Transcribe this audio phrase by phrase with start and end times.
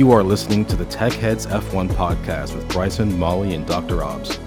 [0.00, 4.02] You are listening to the Tech Heads F1 podcast with Bryson, Molly, and Dr.
[4.02, 4.38] Obbs.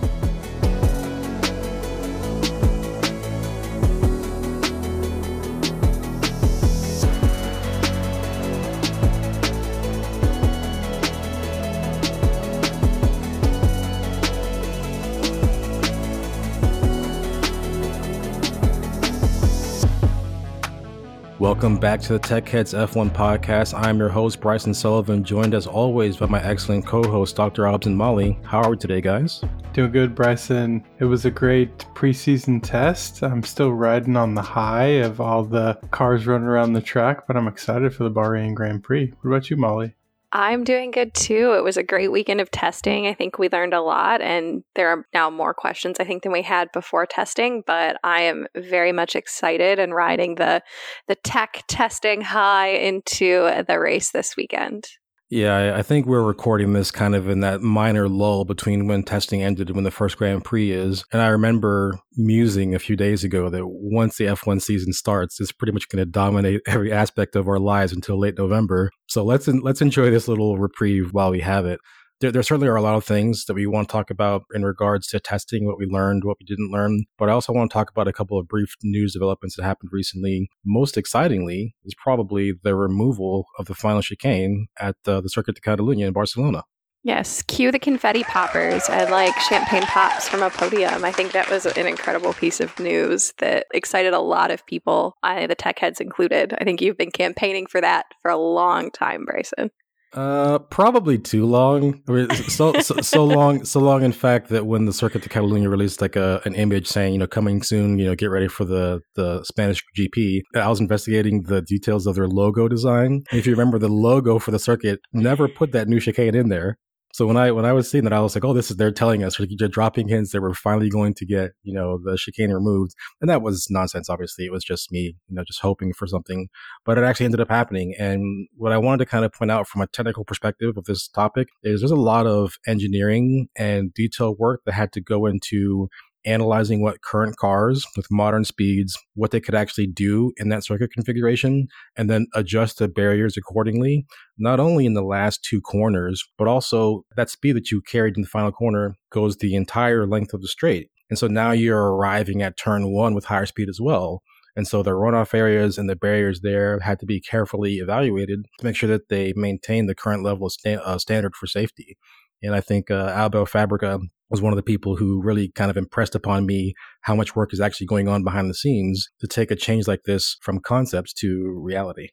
[21.64, 23.74] Welcome back to the Tech Heads F1 podcast.
[23.74, 27.68] I'm your host, Bryson Sullivan, joined as always by my excellent co host, Dr.
[27.68, 28.38] Obbs and Molly.
[28.44, 29.42] How are we today, guys?
[29.72, 30.84] Doing good, Bryson.
[31.00, 33.24] It was a great preseason test.
[33.24, 37.38] I'm still riding on the high of all the cars running around the track, but
[37.38, 39.14] I'm excited for the Bahrain Grand Prix.
[39.22, 39.96] What about you, Molly?
[40.36, 41.54] I'm doing good too.
[41.54, 43.06] It was a great weekend of testing.
[43.06, 46.32] I think we learned a lot, and there are now more questions I think than
[46.32, 47.64] we had before testing.
[47.68, 50.64] But I am very much excited and riding the
[51.08, 54.88] the tech testing high into the race this weekend.
[55.34, 59.42] Yeah, I think we're recording this kind of in that minor lull between when testing
[59.42, 61.04] ended and when the first Grand Prix is.
[61.12, 65.52] And I remember musing a few days ago that once the F1 season starts, it's
[65.52, 68.92] pretty much going to dominate every aspect of our lives until late November.
[69.08, 71.80] So let's let's enjoy this little reprieve while we have it
[72.24, 74.64] there, there certainly are a lot of things that we want to talk about in
[74.64, 77.04] regards to testing, what we learned, what we didn't learn.
[77.18, 79.90] But I also want to talk about a couple of brief news developments that happened
[79.92, 80.50] recently.
[80.66, 85.62] Most excitingly is probably the removal of the final chicane at uh, the Circuit de
[85.62, 86.64] Catalunya in Barcelona.
[87.06, 91.04] Yes, cue the confetti poppers and like champagne pops from a podium.
[91.04, 95.18] I think that was an incredible piece of news that excited a lot of people,
[95.22, 96.56] I, the tech heads included.
[96.58, 99.70] I think you've been campaigning for that for a long time, Bryson.
[100.14, 102.02] Uh, probably too long.
[102.48, 104.04] So, so, so long, so long.
[104.04, 107.20] In fact, that when the Circuit de Catalunya released like a an image saying, you
[107.20, 110.42] know, coming soon, you know, get ready for the the Spanish GP.
[110.56, 113.24] I was investigating the details of their logo design.
[113.32, 116.78] If you remember, the logo for the circuit never put that new chicane in there.
[117.14, 118.92] So when I when I was seeing that, I was like, "Oh, this is they're
[118.92, 122.52] telling us, they're dropping hints that we're finally going to get you know the chicane
[122.52, 124.10] removed," and that was nonsense.
[124.10, 126.48] Obviously, it was just me, you know, just hoping for something,
[126.86, 127.94] but it actually ended up happening.
[128.00, 131.08] And what I wanted to kind of point out from a technical perspective of this
[131.08, 135.90] topic is there's a lot of engineering and detail work that had to go into
[136.26, 140.92] analyzing what current cars with modern speeds, what they could actually do in that circuit
[140.92, 144.06] configuration, and then adjust the barriers accordingly,
[144.38, 148.22] not only in the last two corners, but also that speed that you carried in
[148.22, 150.90] the final corner goes the entire length of the straight.
[151.10, 154.24] And so now you're arriving at turn one with higher speed as well.
[154.56, 158.66] And so the runoff areas and the barriers there had to be carefully evaluated to
[158.66, 161.98] make sure that they maintain the current level of sta- uh, standard for safety.
[162.42, 165.78] And I think uh, Albert Fabrega was one of the people who really kind of
[165.78, 169.52] impressed upon me how much work is actually going on behind the scenes to take
[169.52, 172.10] a change like this from concepts to reality.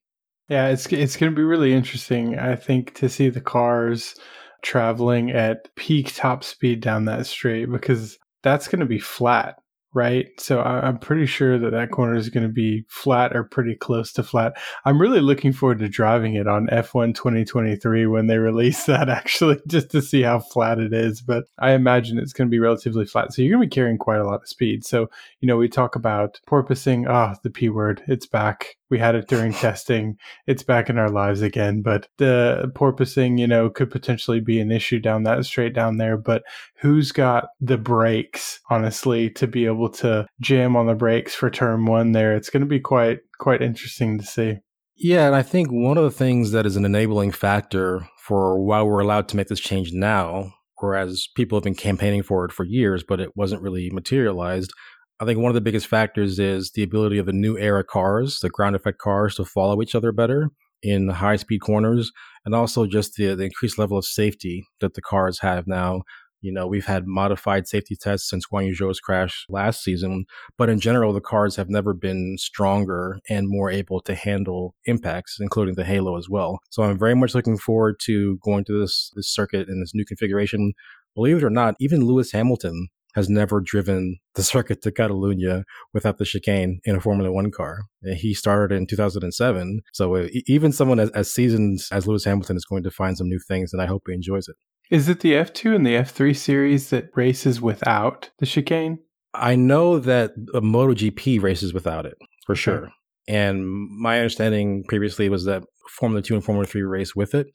[0.48, 4.16] Yeah, it's it's going to be really interesting, I think, to see the cars
[4.62, 9.59] traveling at peak top speed down that straight because that's going to be flat
[9.92, 10.28] right?
[10.38, 13.74] So I, am pretty sure that that corner is going to be flat or pretty
[13.74, 14.56] close to flat.
[14.84, 19.58] I'm really looking forward to driving it on F1 2023 when they release that, actually,
[19.66, 21.20] just to see how flat it is.
[21.20, 23.32] But I imagine it's going to be relatively flat.
[23.32, 24.84] So you're going to be carrying quite a lot of speed.
[24.84, 27.06] So, you know, we talk about porpoising.
[27.08, 28.76] Ah, oh, the P word, it's back.
[28.90, 30.16] We had it during testing.
[30.46, 31.82] It's back in our lives again.
[31.82, 36.16] But the porpoising, you know, could potentially be an issue down that straight down there.
[36.16, 36.42] But
[36.76, 41.86] who's got the brakes, honestly, to be able to jam on the brakes for turn
[41.86, 42.34] one there?
[42.34, 44.56] It's going to be quite quite interesting to see.
[45.02, 48.82] Yeah, and I think one of the things that is an enabling factor for why
[48.82, 52.64] we're allowed to make this change now, whereas people have been campaigning for it for
[52.64, 54.74] years, but it wasn't really materialized,
[55.20, 58.40] I think one of the biggest factors is the ability of the new era cars,
[58.40, 60.48] the ground effect cars, to follow each other better
[60.82, 62.10] in high speed corners,
[62.46, 66.04] and also just the, the increased level of safety that the cars have now.
[66.40, 70.24] You know, we've had modified safety tests since Guan Yu Zhou's crash last season,
[70.56, 75.36] but in general, the cars have never been stronger and more able to handle impacts,
[75.38, 76.60] including the halo as well.
[76.70, 80.06] So I'm very much looking forward to going to this, this circuit in this new
[80.06, 80.72] configuration.
[81.14, 86.18] Believe it or not, even Lewis Hamilton has never driven the circuit de Catalunya without
[86.18, 87.82] the chicane in a Formula One car.
[88.16, 89.80] He started in 2007.
[89.92, 93.28] So uh, even someone as, as seasoned as Lewis Hamilton is going to find some
[93.28, 94.56] new things, and I hope he enjoys it.
[94.90, 98.98] Is it the F2 and the F3 series that races without the chicane?
[99.32, 102.60] I know that a MotoGP races without it for okay.
[102.60, 102.88] sure.
[103.28, 107.46] And my understanding previously was that Formula 2 and Formula 3 race with it.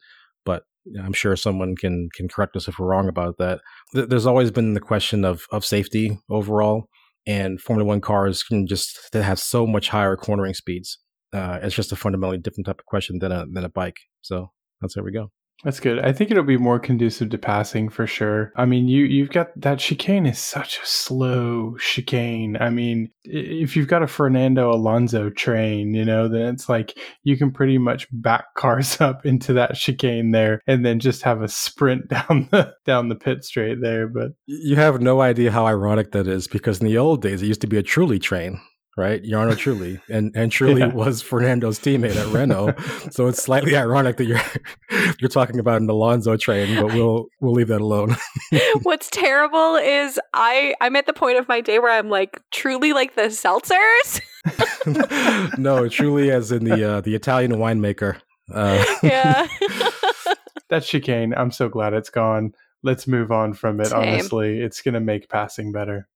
[1.03, 3.59] I'm sure someone can can correct us if we're wrong about that.
[3.93, 6.87] There's always been the question of of safety overall,
[7.25, 10.99] and Formula One cars can just they have so much higher cornering speeds.
[11.33, 13.97] Uh, it's just a fundamentally different type of question than a than a bike.
[14.21, 14.51] So
[14.81, 15.31] that's how we go.
[15.63, 15.99] That's good.
[15.99, 18.51] I think it'll be more conducive to passing for sure.
[18.55, 22.57] I mean, you you've got that chicane is such a slow chicane.
[22.59, 27.37] I mean, if you've got a Fernando Alonso train, you know, then it's like you
[27.37, 31.47] can pretty much back cars up into that chicane there and then just have a
[31.47, 36.11] sprint down the down the pit straight there, but you have no idea how ironic
[36.11, 38.59] that is because in the old days it used to be a Trulli train
[38.97, 39.21] right?
[39.23, 40.93] Jarno Trulli, and and Trulli yeah.
[40.93, 42.75] was Fernando's teammate at Renault,
[43.11, 44.41] so it's slightly ironic that you're
[45.19, 48.15] you're talking about an Alonso train, but we'll we'll leave that alone.
[48.83, 52.93] What's terrible is I I'm at the point of my day where I'm like truly
[52.93, 54.21] like the seltzers.
[55.57, 58.17] no, truly as in the uh, the Italian winemaker.
[58.53, 59.47] Uh, yeah.
[60.69, 61.33] That's chicane.
[61.35, 62.53] I'm so glad it's gone.
[62.83, 63.87] Let's move on from it.
[63.87, 63.99] Same.
[63.99, 66.07] Honestly, it's gonna make passing better.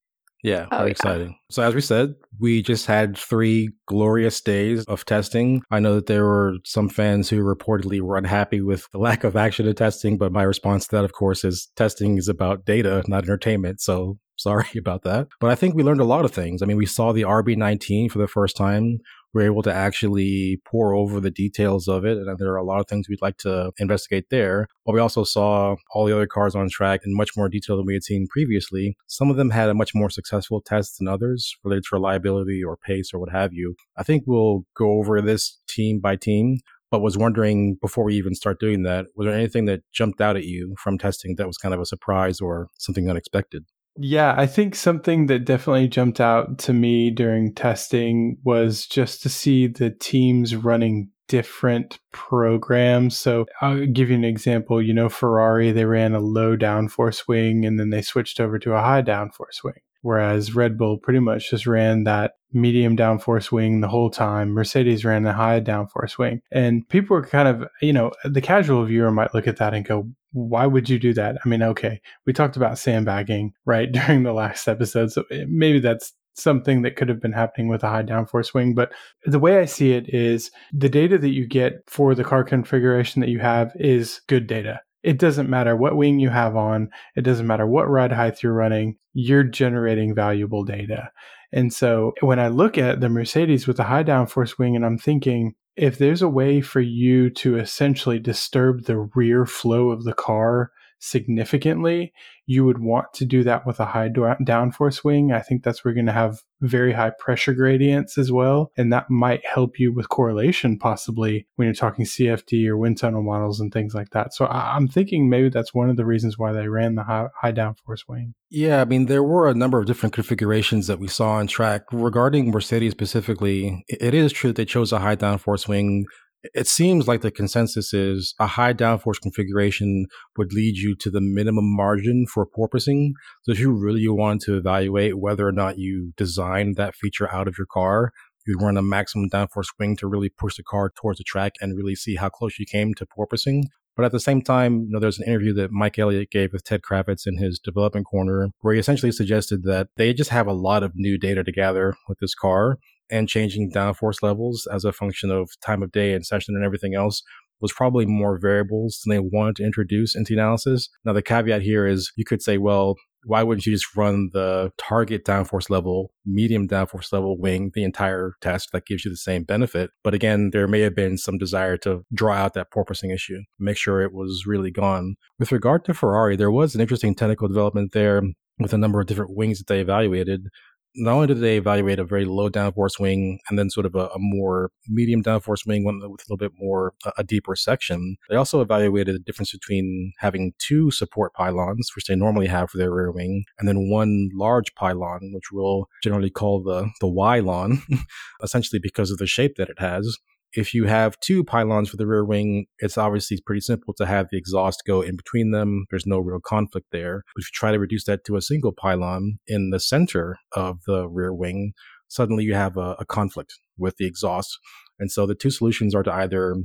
[0.44, 0.92] Yeah, oh, very yeah.
[0.92, 1.36] exciting.
[1.52, 5.62] So, as we said, we just had three glorious days of testing.
[5.70, 9.36] I know that there were some fans who reportedly were unhappy with the lack of
[9.36, 13.04] action in testing, but my response to that, of course, is testing is about data,
[13.08, 13.82] not entertainment.
[13.82, 15.28] So, sorry about that.
[15.42, 16.62] But I think we learned a lot of things.
[16.62, 19.00] I mean, we saw the RB19 for the first time
[19.34, 22.18] we're able to actually pour over the details of it.
[22.18, 24.68] And there are a lot of things we'd like to investigate there.
[24.86, 27.86] But we also saw all the other cars on track in much more detail than
[27.86, 28.96] we had seen previously.
[29.08, 32.78] Some of them had a much more successful test than others related to reliability or
[32.78, 33.76] pace or what have you.
[33.98, 36.60] I think we'll go over this team by team
[36.92, 40.36] but was wondering before we even start doing that, was there anything that jumped out
[40.36, 43.66] at you from testing that was kind of a surprise or something unexpected?
[44.02, 49.30] Yeah, I think something that definitely jumped out to me during testing was just to
[49.30, 53.18] see the teams running different programs.
[53.18, 54.82] So I'll give you an example.
[54.82, 58.74] You know, Ferrari, they ran a low downforce wing and then they switched over to
[58.74, 59.82] a high downforce wing.
[60.02, 64.52] Whereas Red Bull pretty much just ran that medium downforce wing the whole time.
[64.52, 66.42] Mercedes ran the high downforce wing.
[66.52, 69.86] And people were kind of, you know, the casual viewer might look at that and
[69.86, 71.38] go, why would you do that?
[71.44, 75.12] I mean, okay, we talked about sandbagging, right, during the last episode.
[75.12, 78.74] So maybe that's something that could have been happening with a high downforce wing.
[78.74, 78.92] But
[79.26, 83.20] the way I see it is the data that you get for the car configuration
[83.22, 84.82] that you have is good data.
[85.04, 88.54] It doesn't matter what wing you have on, it doesn't matter what ride height you're
[88.54, 91.12] running, you're generating valuable data.
[91.52, 94.98] And so when I look at the Mercedes with the high downforce wing and I'm
[94.98, 100.14] thinking, if there's a way for you to essentially disturb the rear flow of the
[100.14, 102.14] car significantly,
[102.46, 105.32] you would want to do that with a high downforce wing.
[105.32, 108.72] I think that's where you're going to have very high pressure gradients as well.
[108.78, 113.24] And that might help you with correlation possibly when you're talking CFD or wind tunnel
[113.24, 114.34] models and things like that.
[114.34, 117.54] So I'm thinking maybe that's one of the reasons why they ran the high, high
[117.54, 118.34] downforce wing.
[118.50, 121.84] Yeah, I mean, there were a number of different configurations that we saw on track.
[121.92, 126.06] Regarding Mercedes specifically, it is true that they chose a high downforce wing
[126.44, 130.06] it seems like the consensus is a high downforce configuration
[130.38, 133.12] would lead you to the minimum margin for porpoising.
[133.44, 137.48] So if you really want to evaluate whether or not you design that feature out
[137.48, 138.12] of your car,
[138.48, 141.78] you'd run a maximum downforce wing to really push the car towards the track and
[141.78, 143.64] really see how close you came to porpoising.
[143.96, 146.64] But at the same time, you know, there's an interview that Mike Elliott gave with
[146.64, 150.54] Ted Kravitz in his development corner where he essentially suggested that they just have a
[150.54, 152.78] lot of new data to gather with this car
[153.10, 156.96] and changing downforce levels as a function of time of day and session and everything
[156.96, 157.24] else
[157.62, 160.90] was probably more variables than they wanted to introduce into analysis.
[161.04, 164.72] Now, the caveat here is you could say, well, why wouldn't you just run the
[164.78, 168.70] target downforce level, medium downforce level wing the entire test?
[168.72, 169.92] That gives you the same benefit.
[170.04, 173.78] But again, there may have been some desire to draw out that porpoising issue, make
[173.78, 175.16] sure it was really gone.
[175.38, 178.22] With regard to Ferrari, there was an interesting technical development there
[178.58, 180.48] with a number of different wings that they evaluated
[180.96, 184.08] not only did they evaluate a very low downforce wing and then sort of a,
[184.08, 188.18] a more medium downforce wing, one with a little bit more a, a deeper section,
[188.30, 192.78] they also evaluated the difference between having two support pylons, which they normally have for
[192.78, 197.82] their rear wing, and then one large pylon, which we'll generally call the the Y-lon,
[198.44, 200.18] essentially because of the shape that it has
[200.54, 204.28] if you have two pylons for the rear wing, it's obviously pretty simple to have
[204.32, 205.86] the exhaust go in between them.
[205.90, 207.24] There's no real conflict there.
[207.36, 210.80] But if you try to reduce that to a single pylon in the center of
[210.88, 211.74] the rear wing,
[212.08, 214.58] suddenly you have a, a conflict with the exhaust.
[215.00, 216.56] And so the two solutions are to either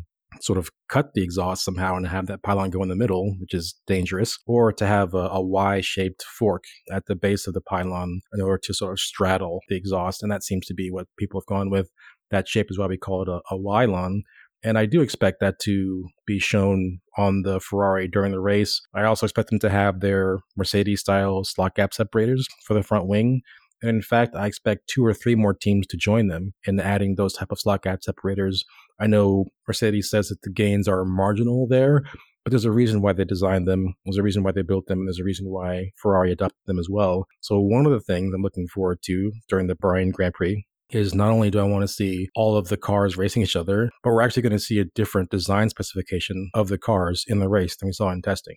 [0.40, 3.54] sort of cut the exhaust somehow and have that pylon go in the middle, which
[3.54, 7.60] is dangerous, or to have a, a Y shaped fork at the base of the
[7.60, 10.22] pylon in order to sort of straddle the exhaust.
[10.22, 11.90] And that seems to be what people have gone with.
[12.30, 14.22] That shape is why we call it a, a Y-lon.
[14.62, 18.80] And I do expect that to be shown on the Ferrari during the race.
[18.94, 23.06] I also expect them to have their Mercedes style slot gap separators for the front
[23.06, 23.42] wing.
[23.82, 27.16] And in fact, I expect two or three more teams to join them in adding
[27.16, 28.64] those type of slot gap separators.
[28.98, 32.02] I know Mercedes says that the gains are marginal there,
[32.42, 33.94] but there's a reason why they designed them.
[34.06, 35.00] There's a reason why they built them.
[35.00, 37.26] And there's a reason why Ferrari adopted them as well.
[37.40, 40.64] So one of the things I'm looking forward to during the Bahrain Grand Prix
[40.94, 43.90] is not only do I want to see all of the cars racing each other,
[44.02, 47.48] but we're actually going to see a different design specification of the cars in the
[47.48, 48.56] race than we saw in testing.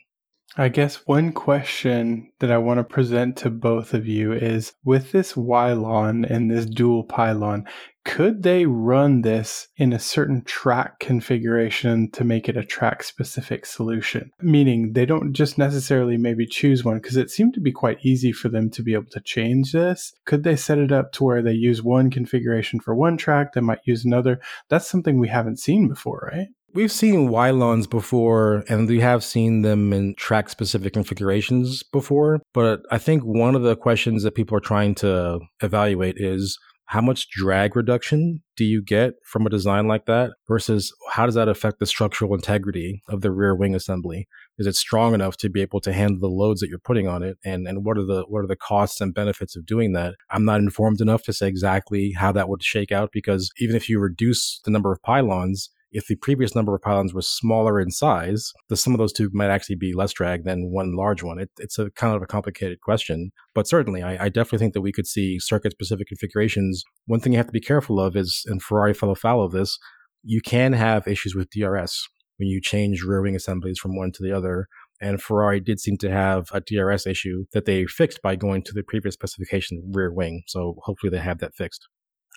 [0.56, 5.12] I guess one question that I want to present to both of you is with
[5.12, 7.68] this Wylon and this dual pylon,
[8.06, 13.66] could they run this in a certain track configuration to make it a track specific
[13.66, 14.32] solution?
[14.42, 18.32] Meaning they don't just necessarily maybe choose one because it seemed to be quite easy
[18.32, 20.14] for them to be able to change this.
[20.26, 23.62] Could they set it up to where they use one configuration for one track, they
[23.62, 24.40] might use another?
[24.70, 26.48] That's something we haven't seen before, right?
[26.78, 32.40] We've seen Wylons before, and we have seen them in track specific configurations before.
[32.54, 36.56] But I think one of the questions that people are trying to evaluate is
[36.86, 41.34] how much drag reduction do you get from a design like that versus how does
[41.34, 44.26] that affect the structural integrity of the rear wing assembly
[44.58, 47.24] is it strong enough to be able to handle the loads that you're putting on
[47.24, 50.16] it and and what are the what are the costs and benefits of doing that
[50.32, 53.90] i'm not informed enough to say exactly how that would shake out because even if
[53.90, 57.92] you reduce the number of pylons if the previous number of pylons was smaller in
[57.92, 61.40] size, the sum of those two might actually be less drag than one large one.
[61.40, 64.82] It, it's a kind of a complicated question, but certainly I, I definitely think that
[64.82, 66.84] we could see circuit specific configurations.
[67.06, 69.78] One thing you have to be careful of is, and Ferrari fell afoul of this,
[70.24, 74.24] you can have issues with DRS when you change rear wing assemblies from one to
[74.24, 74.68] the other.
[75.00, 78.74] And Ferrari did seem to have a DRS issue that they fixed by going to
[78.74, 80.44] the previous specification rear wing.
[80.48, 81.88] So hopefully they have that fixed.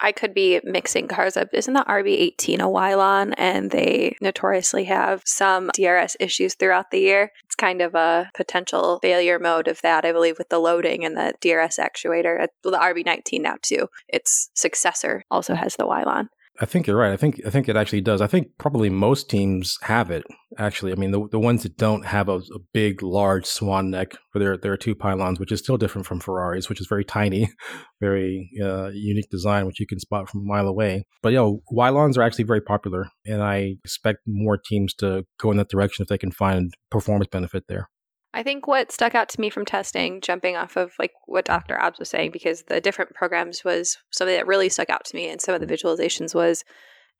[0.01, 1.49] I could be mixing cars up.
[1.53, 3.35] Isn't the RB18 a Wylon?
[3.37, 7.33] And they notoriously have some DRS issues throughout the year.
[7.45, 11.17] It's kind of a potential failure mode of that, I believe, with the loading and
[11.17, 12.47] the DRS actuator.
[12.65, 13.89] Well, the RB19 now, too.
[14.09, 16.29] Its successor also has the Wylon.
[16.59, 17.13] I think you're right.
[17.13, 18.21] I think I think it actually does.
[18.21, 20.25] I think probably most teams have it.
[20.59, 24.13] Actually, I mean the the ones that don't have a, a big, large swan neck
[24.33, 27.05] for their there are two pylons, which is still different from Ferraris, which is very
[27.05, 27.51] tiny,
[28.01, 31.05] very uh, unique design, which you can spot from a mile away.
[31.23, 35.51] But you know, Wylons are actually very popular, and I expect more teams to go
[35.51, 37.90] in that direction if they can find performance benefit there.
[38.33, 41.81] I think what stuck out to me from testing, jumping off of like what Dr.
[41.81, 45.29] Obbs was saying, because the different programs was something that really stuck out to me,
[45.29, 46.63] and some of the visualizations was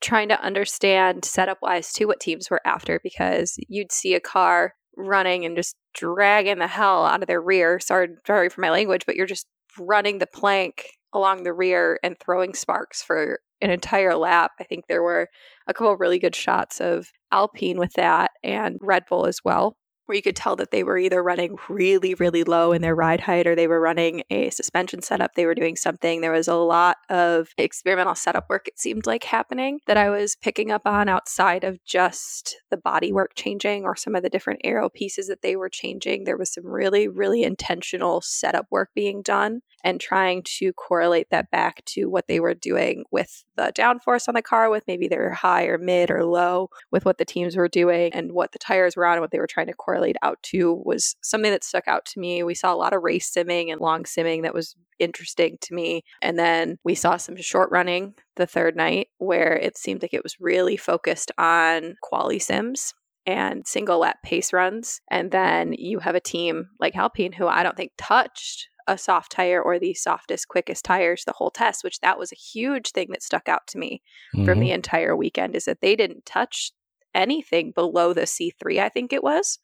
[0.01, 4.75] trying to understand setup wise to what teams were after, because you'd see a car
[4.97, 7.81] running and just dragging the hell out of their rear.
[7.81, 9.47] Sorry, sorry for my language, but you're just
[9.79, 14.53] running the plank along the rear and throwing sparks for an entire lap.
[14.61, 15.29] I think there were
[15.67, 19.77] a couple really good shots of Alpine with that and Red Bull as well
[20.11, 23.21] where you could tell that they were either running really, really low in their ride
[23.21, 25.35] height or they were running a suspension setup.
[25.37, 26.21] They were doing something.
[26.21, 30.35] There was a lot of experimental setup work, it seemed like, happening that I was
[30.35, 34.63] picking up on outside of just the body work changing or some of the different
[34.65, 36.25] aero pieces that they were changing.
[36.25, 41.53] There was some really, really intentional setup work being done and trying to correlate that
[41.53, 45.33] back to what they were doing with the downforce on the car, with maybe their
[45.33, 48.97] high or mid or low, with what the teams were doing and what the tires
[48.97, 51.87] were on and what they were trying to correlate out to was something that stuck
[51.87, 52.43] out to me.
[52.43, 56.03] We saw a lot of race simming and long simming that was interesting to me.
[56.23, 60.23] And then we saw some short running the third night where it seemed like it
[60.23, 62.95] was really focused on quali sims
[63.27, 65.01] and single lap pace runs.
[65.11, 69.31] And then you have a team like Alpine who I don't think touched a soft
[69.31, 73.09] tire or the softest, quickest tires the whole test, which that was a huge thing
[73.11, 74.03] that stuck out to me
[74.35, 74.45] mm-hmm.
[74.45, 76.73] from the entire weekend is that they didn't touch
[77.15, 79.59] anything below the C3, I think it was.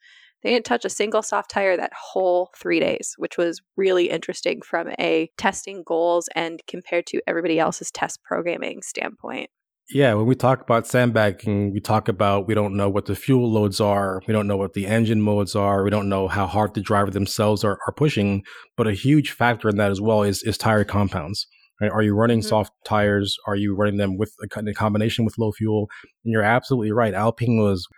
[0.46, 4.62] They didn't touch a single soft tire that whole three days, which was really interesting
[4.62, 9.50] from a testing goals and compared to everybody else's test programming standpoint.
[9.90, 13.50] Yeah, when we talk about sandbagging, we talk about we don't know what the fuel
[13.50, 16.74] loads are, we don't know what the engine modes are, we don't know how hard
[16.74, 18.44] the driver themselves are, are pushing.
[18.76, 21.48] But a huge factor in that as well is is tire compounds.
[21.80, 21.90] Right?
[21.90, 22.48] Are you running mm-hmm.
[22.48, 23.36] soft tires?
[23.48, 25.88] Are you running them with a, in combination with low fuel?
[26.24, 27.14] And you're absolutely right.
[27.14, 27.88] Alpine was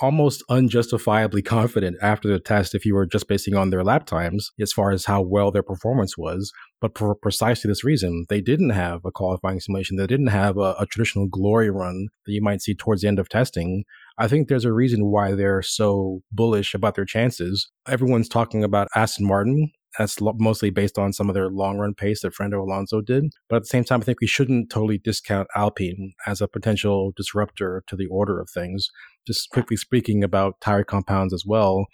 [0.00, 4.50] almost unjustifiably confident after the test if you were just basing on their lap times
[4.60, 6.52] as far as how well their performance was.
[6.80, 9.96] But for precisely this reason, they didn't have a qualifying simulation.
[9.96, 13.18] They didn't have a, a traditional glory run that you might see towards the end
[13.18, 13.84] of testing.
[14.18, 17.70] I think there's a reason why they're so bullish about their chances.
[17.88, 22.22] Everyone's talking about Aston Martin that's mostly based on some of their long run pace
[22.22, 23.24] that Fernando Alonso did.
[23.48, 27.12] But at the same time, I think we shouldn't totally discount Alpine as a potential
[27.16, 28.88] disruptor to the order of things.
[29.26, 31.86] Just quickly speaking about tire compounds as well,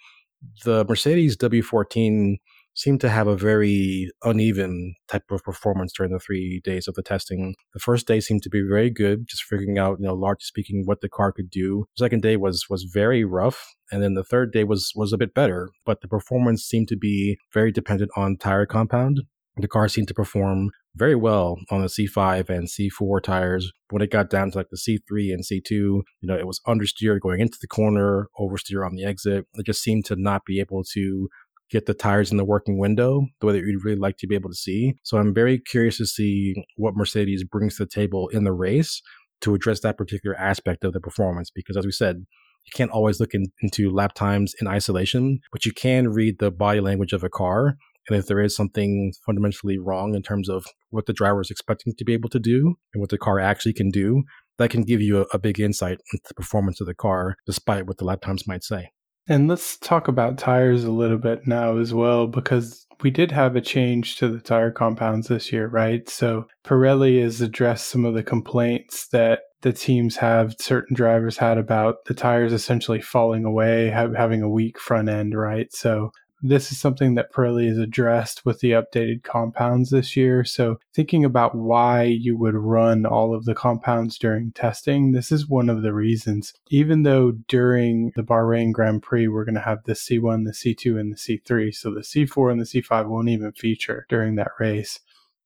[0.65, 2.37] the Mercedes W14
[2.73, 7.03] seemed to have a very uneven type of performance during the three days of the
[7.03, 7.55] testing.
[7.73, 10.83] The first day seemed to be very good, just figuring out, you know, largely speaking,
[10.85, 11.85] what the car could do.
[11.97, 15.17] The second day was was very rough, and then the third day was was a
[15.17, 19.21] bit better, but the performance seemed to be very dependent on tire compound.
[19.57, 23.71] The car seemed to perform very well on the C5 and C4 tires.
[23.89, 27.19] When it got down to like the C3 and C2, you know, it was understeer
[27.19, 29.45] going into the corner, oversteer on the exit.
[29.55, 31.29] It just seemed to not be able to
[31.71, 34.35] get the tires in the working window the way that you'd really like to be
[34.35, 34.95] able to see.
[35.03, 39.01] So I'm very curious to see what Mercedes brings to the table in the race
[39.41, 41.49] to address that particular aspect of the performance.
[41.49, 42.25] Because as we said,
[42.65, 46.51] you can't always look in, into lap times in isolation, but you can read the
[46.51, 47.77] body language of a car.
[48.07, 51.93] And if there is something fundamentally wrong in terms of what the driver is expecting
[51.97, 54.23] to be able to do and what the car actually can do,
[54.57, 57.87] that can give you a, a big insight into the performance of the car, despite
[57.87, 58.89] what the lap times might say.
[59.27, 63.55] And let's talk about tires a little bit now as well, because we did have
[63.55, 66.07] a change to the tire compounds this year, right?
[66.09, 71.57] So Pirelli has addressed some of the complaints that the teams have, certain drivers had
[71.57, 75.71] about the tires essentially falling away, having a weak front end, right?
[75.71, 76.11] So
[76.41, 80.43] this is something that Pirelli has addressed with the updated compounds this year.
[80.43, 85.47] So, thinking about why you would run all of the compounds during testing, this is
[85.47, 86.53] one of the reasons.
[86.69, 90.99] Even though during the Bahrain Grand Prix, we're going to have the C1, the C2,
[90.99, 91.73] and the C3.
[91.73, 94.99] So, the C4 and the C5 won't even feature during that race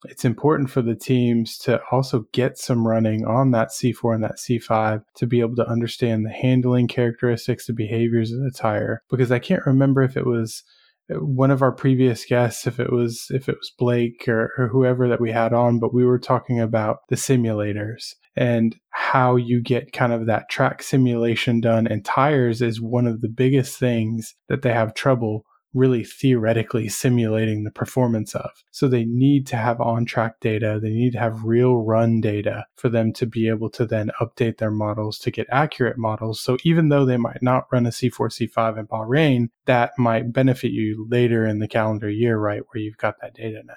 [0.10, 4.38] it's important for the teams to also get some running on that C4 and that
[4.38, 9.02] C5 to be able to understand the handling characteristics, the behaviors of the tire.
[9.10, 10.64] Because I can't remember if it was
[11.10, 15.08] one of our previous guests, if it was if it was Blake or, or whoever
[15.08, 19.94] that we had on, but we were talking about the simulators and how you get
[19.94, 21.88] kind of that track simulation done.
[21.88, 25.46] And tires is one of the biggest things that they have trouble
[25.76, 28.50] really theoretically simulating the performance of.
[28.72, 30.80] So they need to have on track data.
[30.82, 34.58] They need to have real run data for them to be able to then update
[34.58, 36.40] their models to get accurate models.
[36.40, 40.72] So even though they might not run a C4, C5 in Bahrain, that might benefit
[40.72, 42.62] you later in the calendar year, right?
[42.72, 43.76] Where you've got that data now.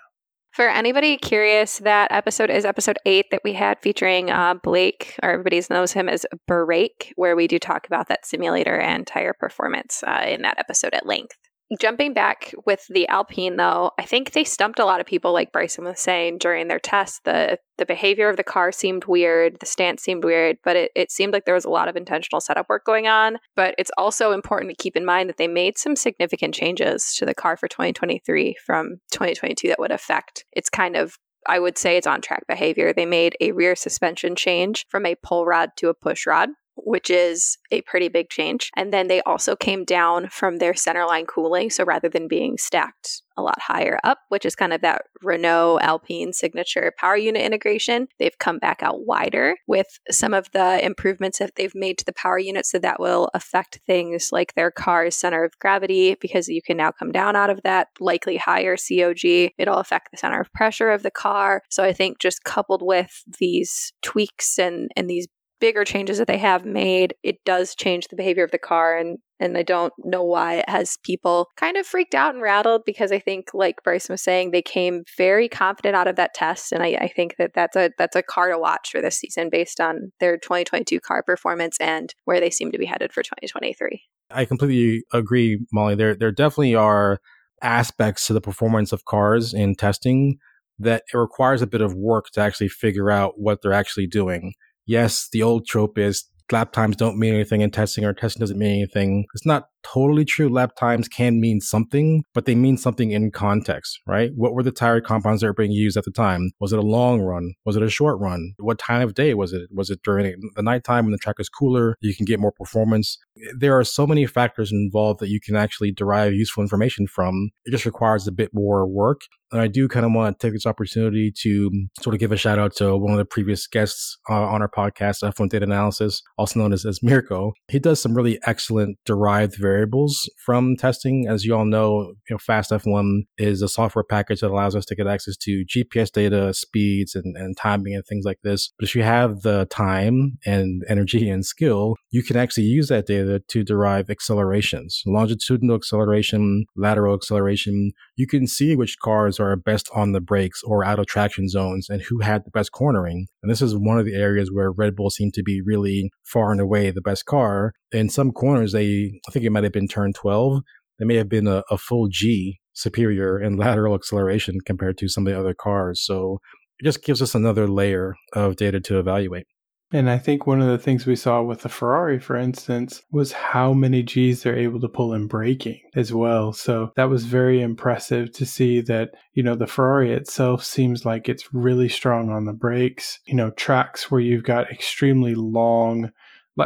[0.52, 5.30] For anybody curious, that episode is episode eight that we had featuring uh, Blake, or
[5.30, 10.02] everybody knows him as Break, where we do talk about that simulator and tire performance
[10.04, 11.36] uh, in that episode at length.
[11.78, 15.52] Jumping back with the Alpine, though, I think they stumped a lot of people, like
[15.52, 17.24] Bryson was saying during their test.
[17.24, 21.12] The the behavior of the car seemed weird, the stance seemed weird, but it, it
[21.12, 23.36] seemed like there was a lot of intentional setup work going on.
[23.54, 27.26] But it's also important to keep in mind that they made some significant changes to
[27.26, 31.96] the car for 2023 from 2022 that would affect its kind of I would say
[31.96, 32.92] it's on track behavior.
[32.92, 36.48] They made a rear suspension change from a pull rod to a push rod
[36.84, 38.70] which is a pretty big change.
[38.76, 41.70] And then they also came down from their centerline cooling.
[41.70, 45.78] So rather than being stacked a lot higher up, which is kind of that Renault
[45.80, 51.38] Alpine signature power unit integration, they've come back out wider with some of the improvements
[51.38, 52.66] that they've made to the power unit.
[52.66, 56.90] So that will affect things like their car's center of gravity because you can now
[56.90, 59.52] come down out of that likely higher COG.
[59.56, 61.62] It'll affect the center of pressure of the car.
[61.70, 65.28] So I think just coupled with these tweaks and, and these
[65.60, 68.96] bigger changes that they have made, it does change the behavior of the car.
[68.96, 72.82] And, and I don't know why it has people kind of freaked out and rattled
[72.84, 76.72] because I think, like Bryce was saying, they came very confident out of that test.
[76.72, 79.48] And I, I think that that's a, that's a car to watch for this season
[79.50, 84.02] based on their 2022 car performance and where they seem to be headed for 2023.
[84.30, 85.94] I completely agree, Molly.
[85.94, 87.20] There, there definitely are
[87.62, 90.38] aspects to the performance of cars in testing
[90.78, 94.54] that it requires a bit of work to actually figure out what they're actually doing
[94.88, 98.58] yes, the old trope is lap times don't mean anything in testing or testing doesn't
[98.58, 99.26] mean anything.
[99.34, 100.48] It's not totally true.
[100.48, 104.30] Lap times can mean something, but they mean something in context, right?
[104.34, 106.50] What were the tire compounds that were being used at the time?
[106.60, 107.54] Was it a long run?
[107.64, 108.52] Was it a short run?
[108.58, 109.68] What time of day was it?
[109.72, 111.96] Was it during the nighttime when the track is cooler?
[112.00, 113.18] You can get more performance.
[113.56, 117.50] There are so many factors involved that you can actually derive useful information from.
[117.64, 119.22] It just requires a bit more work.
[119.50, 121.70] And I do kind of want to take this opportunity to
[122.02, 124.68] sort of give a shout out to one of the previous guests uh, on our
[124.68, 127.52] podcast, F1 Data Analysis, also known as, as Mirko.
[127.68, 131.26] He does some really excellent derived variables from testing.
[131.28, 134.84] As you all know, you know, Fast F1 is a software package that allows us
[134.86, 138.72] to get access to GPS data, speeds, and, and timing and things like this.
[138.78, 143.06] But if you have the time and energy and skill, you can actually use that
[143.06, 147.92] data to derive accelerations, longitudinal acceleration, lateral acceleration.
[148.16, 151.88] You can see which cars are best on the brakes or out of traction zones
[151.88, 153.26] and who had the best cornering.
[153.42, 156.52] And this is one of the areas where Red Bull seemed to be really far
[156.52, 157.72] and away the best car.
[157.92, 160.62] In some corners, they, I think it might have been turn 12,
[160.98, 165.26] they may have been a, a full G superior in lateral acceleration compared to some
[165.26, 166.00] of the other cars.
[166.00, 166.38] So
[166.78, 169.46] it just gives us another layer of data to evaluate.
[169.90, 173.32] And I think one of the things we saw with the Ferrari, for instance, was
[173.32, 176.52] how many G's they're able to pull in braking as well.
[176.52, 181.28] So that was very impressive to see that, you know, the Ferrari itself seems like
[181.28, 183.18] it's really strong on the brakes.
[183.26, 186.12] You know, tracks where you've got extremely long,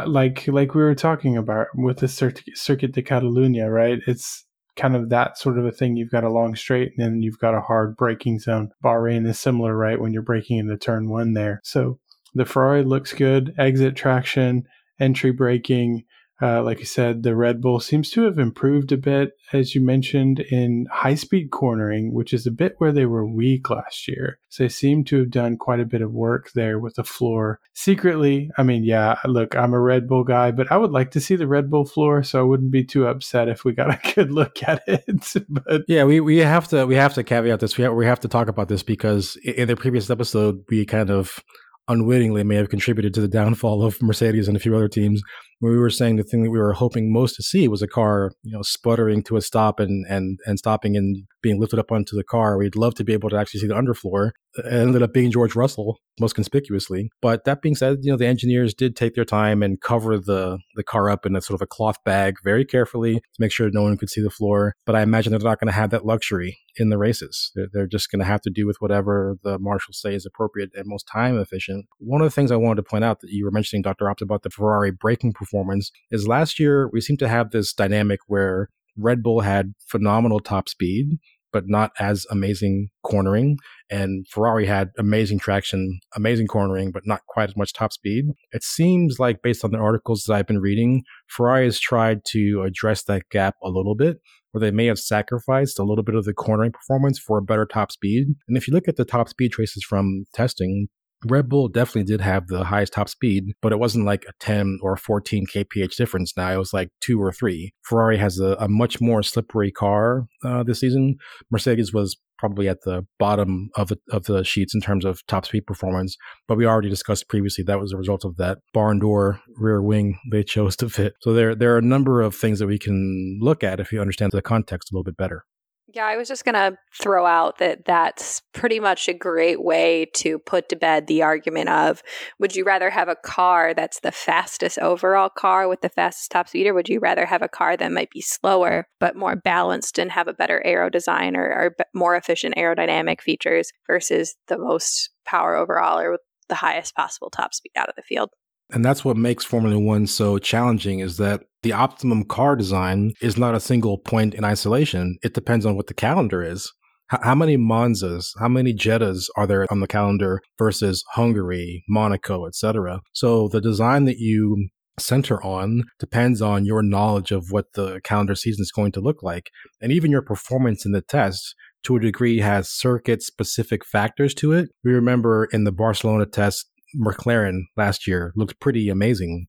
[0.07, 3.99] like like we were talking about with the Circuit de Catalunya, right?
[4.07, 5.95] It's kind of that sort of a thing.
[5.95, 8.71] You've got a long straight and then you've got a hard braking zone.
[8.83, 9.99] Bahrain is similar, right?
[9.99, 11.61] When you're braking into turn one there.
[11.63, 11.99] So
[12.33, 13.53] the Ferrari looks good.
[13.59, 14.63] Exit traction,
[14.99, 16.05] entry braking.
[16.41, 19.81] Uh, like I said, the Red Bull seems to have improved a bit, as you
[19.81, 24.39] mentioned, in high speed cornering, which is a bit where they were weak last year.
[24.49, 27.59] So they seem to have done quite a bit of work there with the floor.
[27.73, 31.21] Secretly, I mean, yeah, look, I'm a Red Bull guy, but I would like to
[31.21, 34.13] see the Red Bull floor, so I wouldn't be too upset if we got a
[34.15, 35.05] good look at it.
[35.49, 37.77] but yeah, we, we have to we have to caveat this.
[37.77, 41.09] We have, we have to talk about this because in the previous episode we kind
[41.09, 41.39] of
[41.87, 45.21] unwittingly may have contributed to the downfall of Mercedes and a few other teams.
[45.61, 48.31] We were saying the thing that we were hoping most to see was a car,
[48.43, 52.15] you know, sputtering to a stop and and and stopping and being lifted up onto
[52.15, 52.57] the car.
[52.57, 54.31] We'd love to be able to actually see the underfloor.
[54.55, 57.09] It ended up being George Russell most conspicuously.
[57.21, 60.59] But that being said, you know, the engineers did take their time and cover the
[60.75, 63.69] the car up in a sort of a cloth bag very carefully to make sure
[63.71, 64.73] no one could see the floor.
[64.85, 67.51] But I imagine they're not going to have that luxury in the races.
[67.55, 70.71] They're, they're just going to have to do with whatever the marshals say is appropriate
[70.75, 71.85] and most time efficient.
[71.99, 74.09] One of the things I wanted to point out that you were mentioning, Dr.
[74.09, 78.19] Obbs, about the Ferrari braking performance is last year we seem to have this dynamic
[78.27, 81.19] where Red Bull had phenomenal top speed,
[81.53, 83.57] but not as amazing cornering.
[83.89, 88.25] And Ferrari had amazing traction, amazing cornering, but not quite as much top speed.
[88.51, 92.63] It seems like, based on the articles that I've been reading, Ferrari has tried to
[92.63, 94.17] address that gap a little bit,
[94.51, 97.65] where they may have sacrificed a little bit of the cornering performance for a better
[97.65, 98.27] top speed.
[98.47, 100.87] And if you look at the top speed traces from testing,
[101.25, 104.79] Red Bull definitely did have the highest top speed, but it wasn't like a 10
[104.81, 106.33] or 14 kph difference.
[106.35, 107.73] Now it was like two or three.
[107.83, 111.15] Ferrari has a, a much more slippery car uh, this season.
[111.51, 115.45] Mercedes was probably at the bottom of the, of the sheets in terms of top
[115.45, 119.39] speed performance, but we already discussed previously that was a result of that barn door
[119.55, 121.13] rear wing they chose to fit.
[121.21, 124.01] So there there are a number of things that we can look at if you
[124.01, 125.45] understand the context a little bit better.
[125.95, 130.07] Yeah, I was just going to throw out that that's pretty much a great way
[130.15, 132.01] to put to bed the argument of
[132.39, 136.49] would you rather have a car that's the fastest overall car with the fastest top
[136.49, 139.99] speed, or would you rather have a car that might be slower but more balanced
[139.99, 145.11] and have a better aero design or, or more efficient aerodynamic features versus the most
[145.25, 148.31] power overall or with the highest possible top speed out of the field?
[148.73, 153.37] And that's what makes Formula One so challenging is that the optimum car design is
[153.37, 155.17] not a single point in isolation.
[155.23, 156.71] It depends on what the calendar is.
[157.13, 162.47] H- how many Monzas, how many Jeddahs are there on the calendar versus Hungary, Monaco,
[162.47, 163.01] etc.
[163.13, 168.35] So the design that you center on depends on your knowledge of what the calendar
[168.35, 169.49] season is going to look like.
[169.81, 174.53] And even your performance in the test to a degree has circuit specific factors to
[174.53, 174.69] it.
[174.83, 179.47] We remember in the Barcelona test, McLaren last year looked pretty amazing.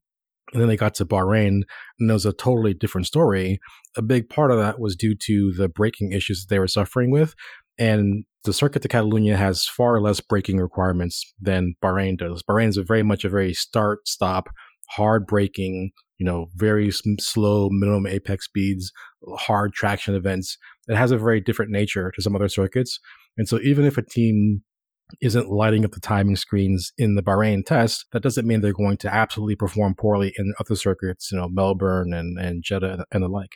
[0.53, 1.61] And then they got to Bahrain,
[1.99, 3.59] and it was a totally different story.
[3.97, 7.09] A big part of that was due to the braking issues that they were suffering
[7.09, 7.33] with.
[7.79, 12.43] And the Circuit de Catalunya has far less braking requirements than Bahrain does.
[12.43, 14.49] Bahrain is very much a very start, stop,
[14.91, 18.91] hard braking, you know, very slow minimum apex speeds,
[19.37, 20.57] hard traction events.
[20.87, 22.99] It has a very different nature to some other circuits.
[23.35, 24.61] And so even if a team
[25.21, 28.97] isn't lighting up the timing screens in the Bahrain test, that doesn't mean they're going
[28.97, 33.27] to absolutely perform poorly in other circuits, you know, Melbourne and, and Jeddah and the
[33.27, 33.55] like.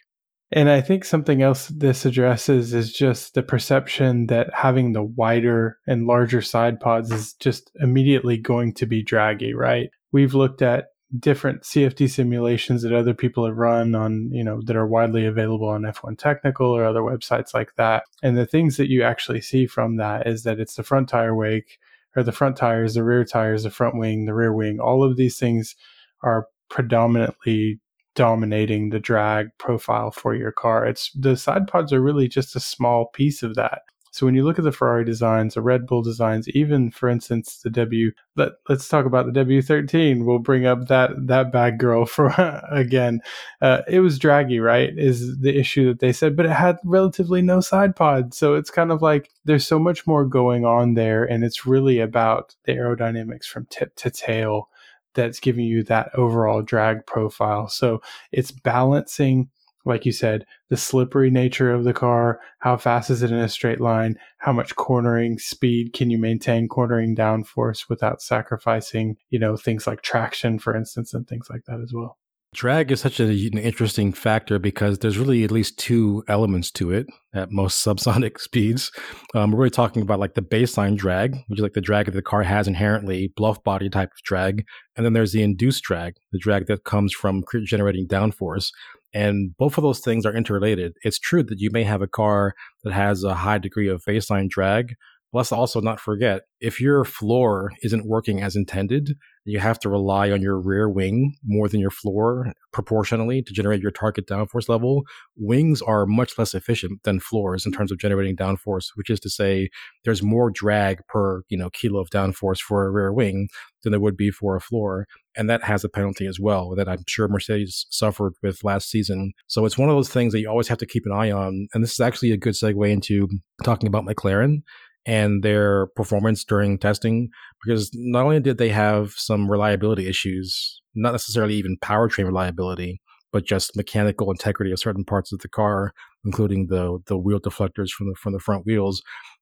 [0.51, 5.77] And I think something else this addresses is just the perception that having the wider
[5.85, 9.89] and larger side pods is just immediately going to be draggy, right?
[10.11, 10.85] We've looked at
[11.17, 15.67] different CFD simulations that other people have run on, you know, that are widely available
[15.67, 18.03] on F1 Technical or other websites like that.
[18.21, 21.35] And the things that you actually see from that is that it's the front tire
[21.35, 21.79] wake
[22.15, 24.79] or the front tires, the rear tires, the front wing, the rear wing.
[24.79, 25.75] All of these things
[26.21, 27.79] are predominantly
[28.15, 30.85] dominating the drag profile for your car.
[30.85, 33.81] It's the side pods are really just a small piece of that.
[34.19, 37.61] So when you look at the Ferrari designs, the Red Bull designs, even for instance
[37.63, 40.25] the W, let let's talk about the W13.
[40.25, 42.27] We'll bring up that that bad girl for
[42.69, 43.21] again.
[43.61, 44.91] Uh, it was draggy, right?
[44.97, 48.69] Is the issue that they said, but it had relatively no side pod, so it's
[48.69, 52.73] kind of like there's so much more going on there, and it's really about the
[52.73, 54.67] aerodynamics from tip to tail
[55.13, 57.69] that's giving you that overall drag profile.
[57.69, 58.01] So
[58.33, 59.49] it's balancing
[59.89, 62.39] like you said, the slippery nature of the car.
[62.59, 64.17] How fast is it in a straight line?
[64.37, 70.01] How much cornering speed can you maintain cornering downforce without sacrificing, you know, things like
[70.01, 72.17] traction, for instance, and things like that as well.
[72.51, 77.05] Drag is such an interesting factor because there's really at least two elements to it
[77.31, 78.91] at most subsonic speeds.
[79.35, 82.13] Um, we're really talking about like the baseline drag, which is like the drag that
[82.13, 84.65] the car has inherently, bluff body type of drag.
[84.97, 88.71] And then there's the induced drag, the drag that comes from generating downforce.
[89.13, 90.93] And both of those things are interrelated.
[91.03, 94.49] It's true that you may have a car that has a high degree of baseline
[94.49, 94.95] drag,
[95.31, 99.15] Let's also not forget if your floor isn't working as intended,
[99.45, 103.81] you have to rely on your rear wing more than your floor proportionally to generate
[103.81, 105.03] your target downforce level.
[105.37, 109.29] Wings are much less efficient than floors in terms of generating downforce, which is to
[109.29, 109.69] say
[110.03, 113.49] there's more drag per, you know, kilo of downforce for a rear wing
[113.83, 115.07] than there would be for a floor.
[115.35, 119.33] And that has a penalty as well that I'm sure Mercedes suffered with last season.
[119.47, 121.67] So it's one of those things that you always have to keep an eye on.
[121.73, 123.29] And this is actually a good segue into
[123.63, 124.63] talking about McLaren
[125.05, 127.29] and their performance during testing
[127.63, 133.45] because not only did they have some reliability issues, not necessarily even powertrain reliability, but
[133.45, 135.93] just mechanical integrity of certain parts of the car,
[136.25, 139.01] including the the wheel deflectors from the from the front wheels.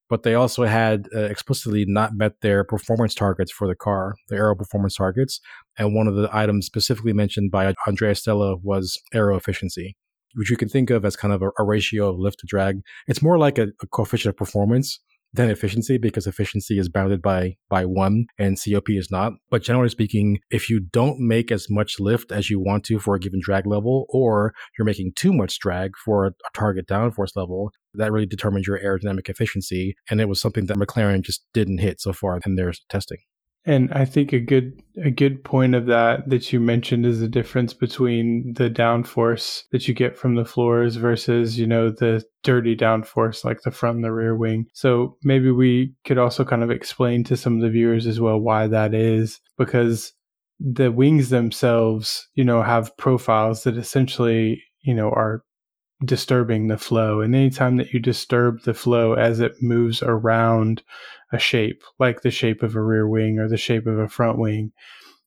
[0.10, 4.38] But they also had uh, explicitly not met their performance targets for the car, the
[4.38, 5.42] aero performance targets.
[5.78, 9.98] And one of the items specifically mentioned by Andrea Stella was aero efficiency,
[10.36, 12.80] which you can think of as kind of a, a ratio of lift to drag.
[13.08, 14.98] It's more like a, a coefficient of performance
[15.34, 19.34] than efficiency because efficiency is bounded by by one and COP is not.
[19.50, 23.16] But generally speaking, if you don't make as much lift as you want to for
[23.16, 27.72] a given drag level, or you're making too much drag for a, target downforce level,
[27.94, 29.96] that really determines your aerodynamic efficiency.
[30.10, 33.20] And it was something that McLaren just didn't hit so far in their testing.
[33.68, 37.28] And I think a good a good point of that that you mentioned is the
[37.28, 42.78] difference between the downforce that you get from the floors versus, you know, the dirty
[42.78, 44.68] downforce like the front and the rear wing.
[44.74, 48.40] So maybe we could also kind of explain to some of the viewers as well
[48.40, 50.14] why that is because
[50.62, 55.44] the wings themselves, you know, have profiles that essentially, you know, are
[56.06, 57.22] disturbing the flow.
[57.22, 60.84] And anytime that you disturb the flow as it moves around
[61.32, 64.38] a shape, like the shape of a rear wing or the shape of a front
[64.38, 64.72] wing,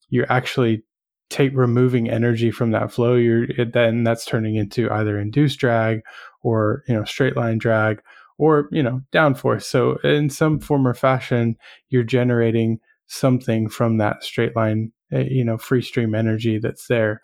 [0.08, 0.82] you're actually
[1.28, 3.14] take removing energy from that flow.
[3.14, 6.02] You're it, then that's turning into either induced drag
[6.42, 8.02] or you know straight line drag
[8.38, 9.62] or you know downforce.
[9.62, 11.56] So in some form or fashion,
[11.88, 17.20] you're generating something from that straight line, eh, you know, free stream energy that's there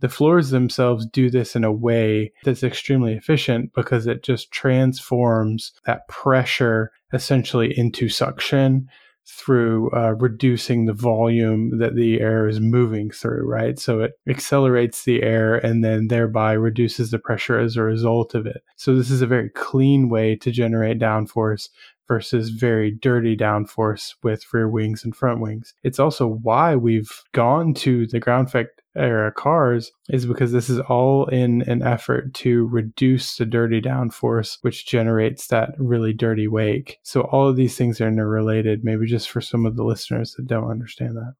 [0.00, 5.72] the floors themselves do this in a way that's extremely efficient because it just transforms
[5.86, 8.88] that pressure essentially into suction
[9.28, 13.78] through uh, reducing the volume that the air is moving through, right?
[13.78, 18.46] So it accelerates the air and then thereby reduces the pressure as a result of
[18.46, 18.62] it.
[18.76, 21.68] So this is a very clean way to generate downforce
[22.06, 25.74] versus very dirty downforce with rear wings and front wings.
[25.82, 30.80] It's also why we've gone to the ground effect era cars is because this is
[30.80, 36.98] all in an effort to reduce the dirty downforce, which generates that really dirty wake.
[37.02, 40.46] So all of these things are interrelated, maybe just for some of the listeners that
[40.46, 41.34] don't understand that.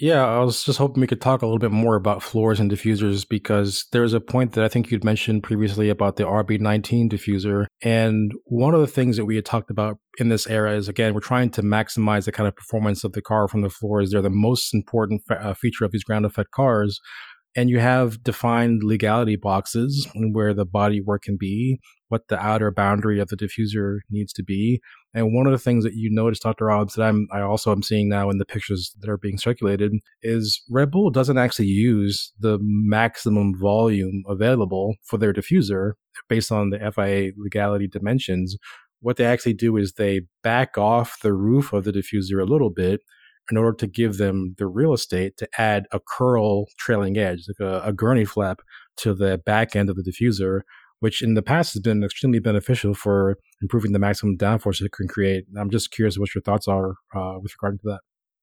[0.00, 2.70] Yeah, I was just hoping we could talk a little bit more about floors and
[2.70, 7.66] diffusers because there's a point that I think you'd mentioned previously about the RB19 diffuser.
[7.82, 11.12] And one of the things that we had talked about in this era is again,
[11.12, 14.10] we're trying to maximize the kind of performance of the car from the floors.
[14.10, 16.98] They're the most important uh, feature of these ground effect cars
[17.56, 22.70] and you have defined legality boxes where the body work can be, what the outer
[22.70, 24.80] boundary of the diffuser needs to be.
[25.12, 26.70] And one of the things that you notice, Dr.
[26.70, 29.92] Obbs, that I'm I also am seeing now in the pictures that are being circulated
[30.22, 35.92] is Red Bull doesn't actually use the maximum volume available for their diffuser
[36.28, 38.56] based on the FIA legality dimensions.
[39.00, 42.70] What they actually do is they back off the roof of the diffuser a little
[42.70, 43.00] bit
[43.50, 47.68] in order to give them the real estate to add a curl trailing edge, like
[47.68, 48.60] a, a gurney flap
[48.98, 50.60] to the back end of the diffuser,
[51.00, 55.08] which in the past has been extremely beneficial for improving the maximum downforce it can
[55.08, 55.44] create.
[55.58, 58.00] I'm just curious what your thoughts are uh, with regard to that.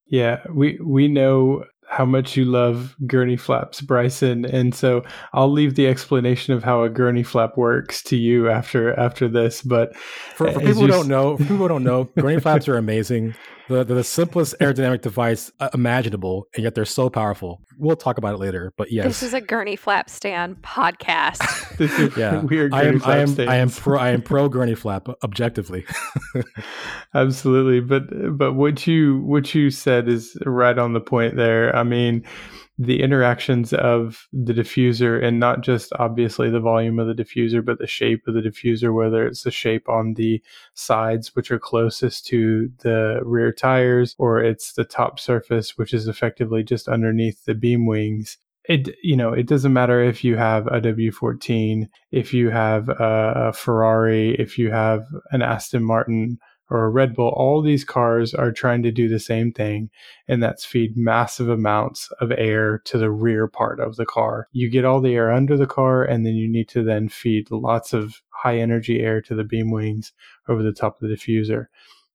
[0.09, 5.75] Yeah, we we know how much you love gurney flaps, Bryson, and so I'll leave
[5.75, 9.61] the explanation of how a gurney flap works to you after after this.
[9.61, 13.35] But for, for people who don't know, people who don't know, gurney flaps are amazing.
[13.67, 17.62] The, the, the simplest aerodynamic device uh, imaginable, and yet they're so powerful.
[17.77, 21.38] We'll talk about it later, but yes, this is a gurney flap stand podcast.
[22.17, 22.69] yeah, we are.
[22.71, 23.01] I am.
[23.03, 23.27] I am.
[23.27, 23.51] Stands.
[23.51, 23.99] I am pro.
[23.99, 25.86] I am pro gurney flap objectively.
[27.13, 31.75] Absolutely, but but what you what you said is right on the point there.
[31.75, 32.23] I mean,
[32.79, 37.79] the interactions of the diffuser and not just obviously the volume of the diffuser, but
[37.79, 40.41] the shape of the diffuser, whether it's the shape on the
[40.75, 46.07] sides, which are closest to the rear tires, or it's the top surface, which is
[46.07, 48.37] effectively just underneath the beam wings.
[48.69, 53.53] It, you know, it doesn't matter if you have a W14, if you have a,
[53.55, 56.37] Ferrari, if you have an Aston Martin,
[56.69, 59.89] or a Red Bull, all these cars are trying to do the same thing,
[60.27, 64.47] and that's feed massive amounts of air to the rear part of the car.
[64.51, 67.49] You get all the air under the car, and then you need to then feed
[67.51, 70.12] lots of high energy air to the beam wings
[70.47, 71.67] over the top of the diffuser.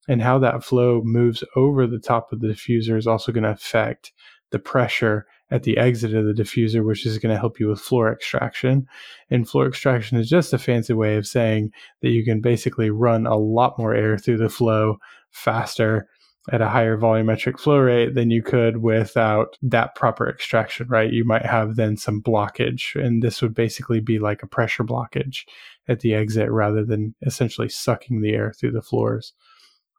[0.08, 3.50] And how that flow moves over the top of the diffuser is also going to
[3.50, 4.12] affect
[4.50, 7.78] the pressure at the exit of the diffuser, which is going to help you with
[7.78, 8.86] floor extraction.
[9.30, 13.26] And floor extraction is just a fancy way of saying that you can basically run
[13.26, 14.96] a lot more air through the flow
[15.30, 16.08] faster
[16.50, 21.12] at a higher volumetric flow rate than you could without that proper extraction, right?
[21.12, 25.44] You might have then some blockage, and this would basically be like a pressure blockage
[25.86, 29.34] at the exit rather than essentially sucking the air through the floors.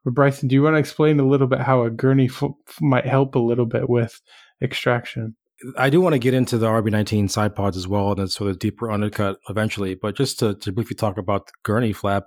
[0.03, 2.43] But Bryson, do you want to explain a little bit how a gurney f-
[2.81, 4.19] might help a little bit with
[4.61, 5.35] extraction?
[5.77, 8.59] I do want to get into the RB19 side pods as well and sort of
[8.59, 9.95] deeper undercut eventually.
[9.95, 12.25] But just to, to briefly talk about the gurney flap,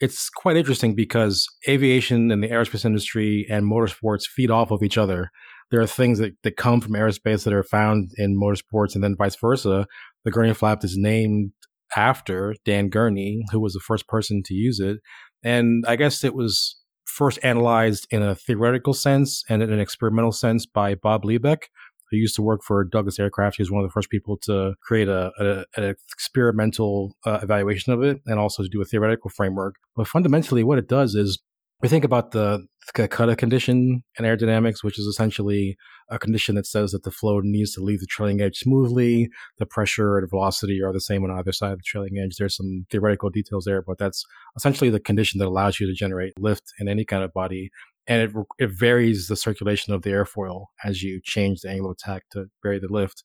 [0.00, 4.96] it's quite interesting because aviation and the aerospace industry and motorsports feed off of each
[4.96, 5.30] other.
[5.70, 9.16] There are things that, that come from aerospace that are found in motorsports and then
[9.16, 9.86] vice versa.
[10.24, 11.52] The gurney flap is named
[11.96, 14.98] after Dan Gurney, who was the first person to use it.
[15.42, 20.32] And I guess it was first analyzed in a theoretical sense and in an experimental
[20.32, 21.64] sense by Bob Liebeck,
[22.10, 23.56] who used to work for Douglas Aircraft.
[23.56, 27.92] He was one of the first people to create a, a an experimental uh, evaluation
[27.92, 29.76] of it and also to do a theoretical framework.
[29.96, 31.38] But fundamentally, what it does is
[31.80, 35.76] we think about the Kutta condition in aerodynamics, which is essentially
[36.10, 39.28] a condition that says that the flow needs to leave the trailing edge smoothly.
[39.58, 42.36] The pressure and velocity are the same on either side of the trailing edge.
[42.36, 44.24] There's some theoretical details there, but that's
[44.56, 47.70] essentially the condition that allows you to generate lift in any kind of body
[48.08, 51.96] and it it varies the circulation of the airfoil as you change the angle of
[52.02, 53.22] attack to vary the lift.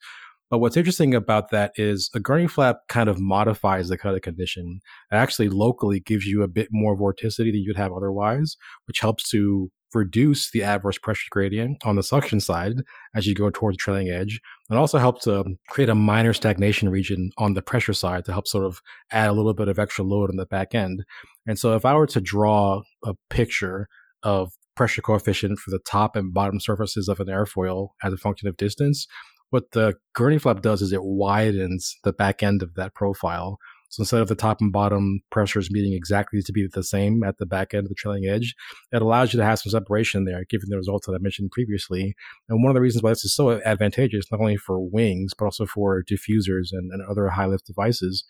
[0.51, 4.81] But what's interesting about that is a gurney flap kind of modifies the Kutta condition.
[5.11, 9.27] It actually locally gives you a bit more vorticity than you'd have otherwise, which helps
[9.31, 12.73] to reduce the adverse pressure gradient on the suction side
[13.15, 16.89] as you go towards the trailing edge, and also helps to create a minor stagnation
[16.89, 20.03] region on the pressure side to help sort of add a little bit of extra
[20.03, 21.03] load on the back end.
[21.47, 23.87] And so if I were to draw a picture
[24.23, 28.47] of pressure coefficient for the top and bottom surfaces of an airfoil as a function
[28.47, 29.07] of distance.
[29.49, 33.59] What the gurney flap does is it widens the back end of that profile.
[33.89, 37.37] So instead of the top and bottom pressures meeting exactly to be the same at
[37.37, 38.55] the back end of the trailing edge,
[38.91, 42.15] it allows you to have some separation there, given the results that I mentioned previously.
[42.49, 45.45] And one of the reasons why this is so advantageous, not only for wings, but
[45.45, 48.23] also for diffusers and, and other high lift devices,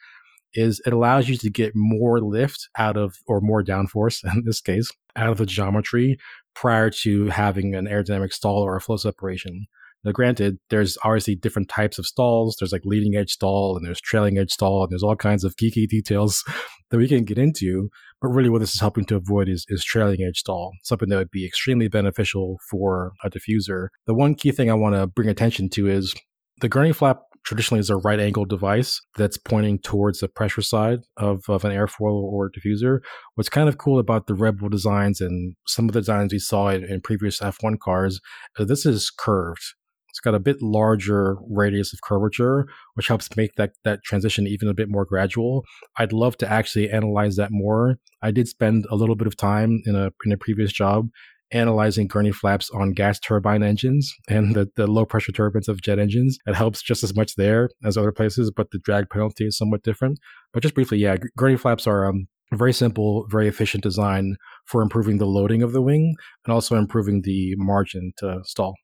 [0.54, 4.62] is it allows you to get more lift out of, or more downforce in this
[4.62, 6.18] case, out of the geometry
[6.56, 9.68] prior to having an aerodynamic stall or a flow separation.
[10.04, 12.58] Now, granted, there's obviously different types of stalls.
[12.60, 15.56] There's like leading edge stall and there's trailing edge stall and there's all kinds of
[15.56, 16.44] geeky details
[16.90, 17.90] that we can get into.
[18.22, 21.18] But really what this is helping to avoid is, is trailing edge stall, something that
[21.18, 23.88] would be extremely beneficial for a diffuser.
[24.06, 26.14] The one key thing I want to bring attention to is
[26.60, 31.00] the gurney flap traditionally is a right angle device that's pointing towards the pressure side
[31.18, 33.00] of, of an airfoil or diffuser.
[33.36, 36.40] What's kind of cool about the Red Bull designs and some of the designs we
[36.40, 38.20] saw in, in previous F1 cars,
[38.58, 39.76] uh, this is curved.
[40.10, 44.70] It's got a bit larger radius of curvature, which helps make that, that transition even
[44.70, 45.64] a bit more gradual.
[45.98, 47.98] I'd love to actually analyze that more.
[48.22, 51.10] I did spend a little bit of time in a in a previous job
[51.54, 56.00] analyzing gurney flaps on gas turbine engines and the, the low pressure turbines of jet
[56.00, 56.38] engines.
[56.46, 59.84] It helps just as much there as other places, but the drag penalty is somewhat
[59.84, 60.20] different.
[60.52, 64.36] But just briefly, yeah, gurney flaps are um, very simple, very efficient design
[64.66, 68.76] for improving the loading of the wing and also improving the margin to stall.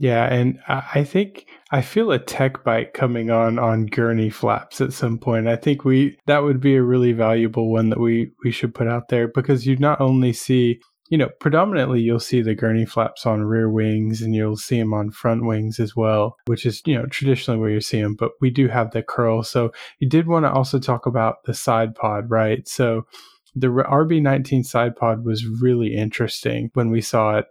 [0.00, 4.92] Yeah, and I think I feel a tech bite coming on on gurney flaps at
[4.92, 5.48] some point.
[5.48, 8.86] I think we that would be a really valuable one that we we should put
[8.86, 13.24] out there because you not only see you know, predominantly you'll see the gurney flaps
[13.24, 16.94] on rear wings and you'll see them on front wings as well, which is, you
[16.94, 19.42] know, traditionally where you see them, but we do have the curl.
[19.42, 22.66] So you did want to also talk about the side pod, right?
[22.68, 23.06] So
[23.54, 27.46] the RB19 side pod was really interesting when we saw it.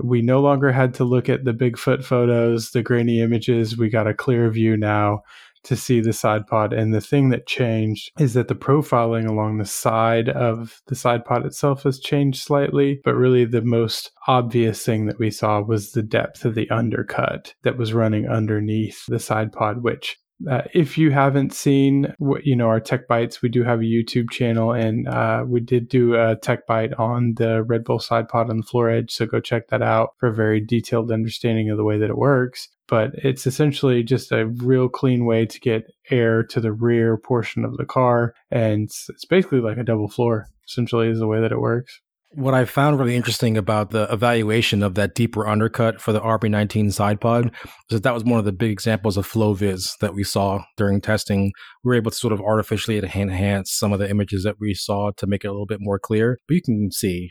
[0.00, 3.76] We no longer had to look at the Bigfoot photos, the grainy images.
[3.76, 5.22] We got a clear view now
[5.68, 6.72] to see the side pod.
[6.72, 11.24] And the thing that changed is that the profiling along the side of the side
[11.24, 13.00] pod itself has changed slightly.
[13.04, 17.54] But really, the most obvious thing that we saw was the depth of the undercut
[17.62, 22.68] that was running underneath the side pod, which uh, if you haven't seen, you know,
[22.68, 26.36] our Tech Bites, we do have a YouTube channel, and uh, we did do a
[26.36, 29.12] Tech Bite on the Red Bull side pod on the floor edge.
[29.12, 32.18] So go check that out for a very detailed understanding of the way that it
[32.18, 32.68] works.
[32.86, 37.64] But it's essentially just a real clean way to get air to the rear portion
[37.64, 40.46] of the car, and it's, it's basically like a double floor.
[40.68, 42.00] Essentially, is the way that it works.
[42.32, 46.92] What I found really interesting about the evaluation of that deeper undercut for the RB19
[46.92, 50.14] side pod is that that was one of the big examples of flow viz that
[50.14, 51.52] we saw during testing.
[51.82, 55.10] We were able to sort of artificially enhance some of the images that we saw
[55.16, 56.38] to make it a little bit more clear.
[56.46, 57.30] But you can see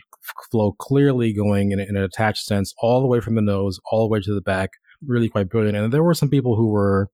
[0.50, 4.02] flow clearly going in, in an attached sense all the way from the nose all
[4.08, 4.70] the way to the back.
[5.06, 5.76] Really quite brilliant.
[5.76, 7.08] And there were some people who were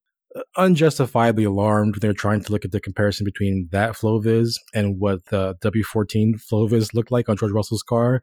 [0.57, 5.25] unjustifiably alarmed when they're trying to look at the comparison between that FlowViz and what
[5.27, 8.21] the W14 FlowViz looked like on George Russell's car.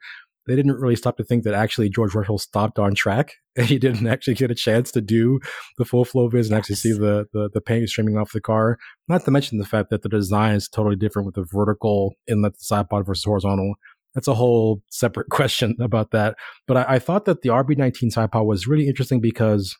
[0.47, 3.77] They didn't really stop to think that actually George Russell stopped on track and he
[3.77, 5.39] didn't actually get a chance to do
[5.77, 8.77] the full FlowViz and actually see the, the, the paint streaming off the car.
[9.07, 12.59] Not to mention the fact that the design is totally different with the vertical inlet
[12.59, 13.75] side pod versus horizontal.
[14.15, 16.35] That's a whole separate question about that.
[16.67, 19.77] But I, I thought that the RB19 side pod was really interesting because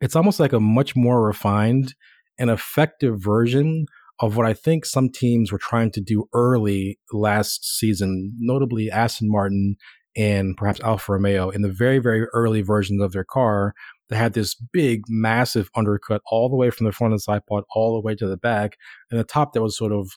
[0.00, 1.94] it's almost like a much more refined
[2.38, 3.86] and effective version
[4.20, 9.30] of what I think some teams were trying to do early last season, notably Aston
[9.30, 9.76] Martin
[10.16, 13.74] and perhaps Alfa Romeo in the very, very early versions of their car.
[14.08, 17.42] They had this big, massive undercut all the way from the front of the side
[17.46, 18.76] pod all the way to the back,
[19.10, 20.10] and the top that was sort of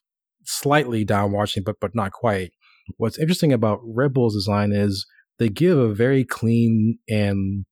[0.46, 2.52] slightly downwashing, but but not quite.
[2.98, 5.06] What's interesting about Red Bull's design is
[5.38, 7.66] they give a very clean and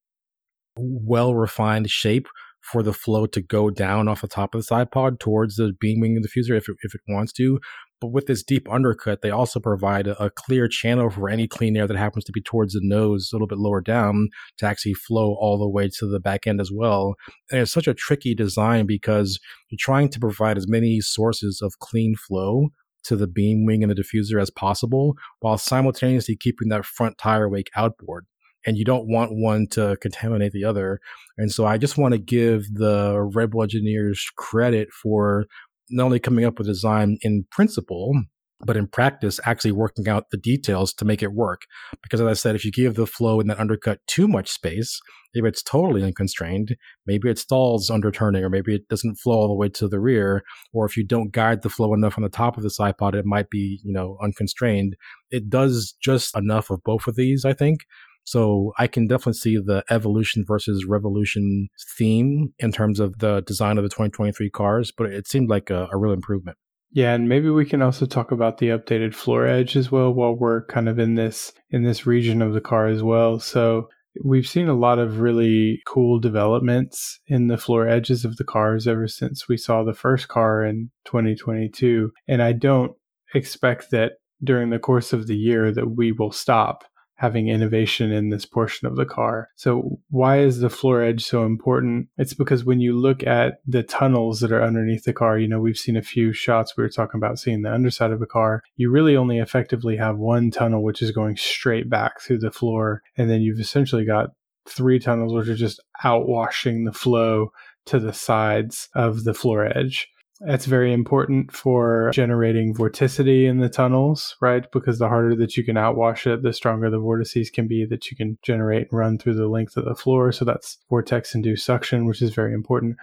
[0.79, 2.27] well refined shape
[2.61, 5.73] for the flow to go down off the top of the side pod towards the
[5.79, 7.59] beam wing and diffuser if it, if it wants to.
[7.99, 11.87] But with this deep undercut, they also provide a, clear channel for any clean air
[11.87, 15.35] that happens to be towards the nose, a little bit lower down, to actually flow
[15.39, 17.15] all the way to the back end as well.
[17.49, 21.79] And it's such a tricky design because you're trying to provide as many sources of
[21.79, 22.67] clean flow
[23.05, 27.49] to the beam wing and the diffuser as possible while simultaneously keeping that front tire
[27.49, 28.25] wake outboard
[28.67, 30.99] and you don't want one to contaminate the other.
[31.37, 35.45] And so I just want to give the Red Bull engineers credit for
[35.89, 38.13] not only coming up with a design in principle,
[38.59, 41.61] but in practice, actually working out the details to make it work.
[42.01, 44.99] Because as I said, if you give the flow in that undercut too much space,
[45.33, 49.47] maybe it's totally unconstrained, maybe it stalls under turning, or maybe it doesn't flow all
[49.47, 50.41] the way to the rear,
[50.73, 53.15] or if you don't guide the flow enough on the top of the side pod,
[53.15, 54.95] it might be, you know, unconstrained.
[55.29, 57.81] It does just enough of both of these, I think,
[58.27, 63.77] so I can definitely see the evolution versus revolution theme in terms of the design
[63.77, 66.57] of the 2023 cars, but it seemed like a, a real improvement.
[66.91, 70.35] Yeah, and maybe we can also talk about the updated floor edge as well while
[70.35, 73.39] we're kind of in this in this region of the car as well.
[73.39, 73.87] So
[74.25, 78.89] we've seen a lot of really cool developments in the floor edges of the cars
[78.89, 82.91] ever since we saw the first car in 2022, and I don't
[83.33, 84.13] expect that
[84.43, 86.83] during the course of the year that we will stop
[87.17, 89.49] having innovation in this portion of the car.
[89.55, 92.07] So, why is the floor edge so important?
[92.17, 95.59] It's because when you look at the tunnels that are underneath the car, you know,
[95.59, 98.63] we've seen a few shots we were talking about seeing the underside of a car.
[98.75, 103.01] You really only effectively have one tunnel, which is going straight back through the floor.
[103.17, 104.29] And then you've essentially got
[104.67, 107.51] three tunnels, which are just outwashing the flow
[107.87, 110.07] to the sides of the floor edge.
[110.41, 114.71] It's very important for generating vorticity in the tunnels, right?
[114.71, 118.11] Because the harder that you can outwash it, the stronger the vortices can be that
[118.11, 120.31] you can generate and run through the length of the floor.
[120.31, 122.97] So that's vortex induced suction, which is very important.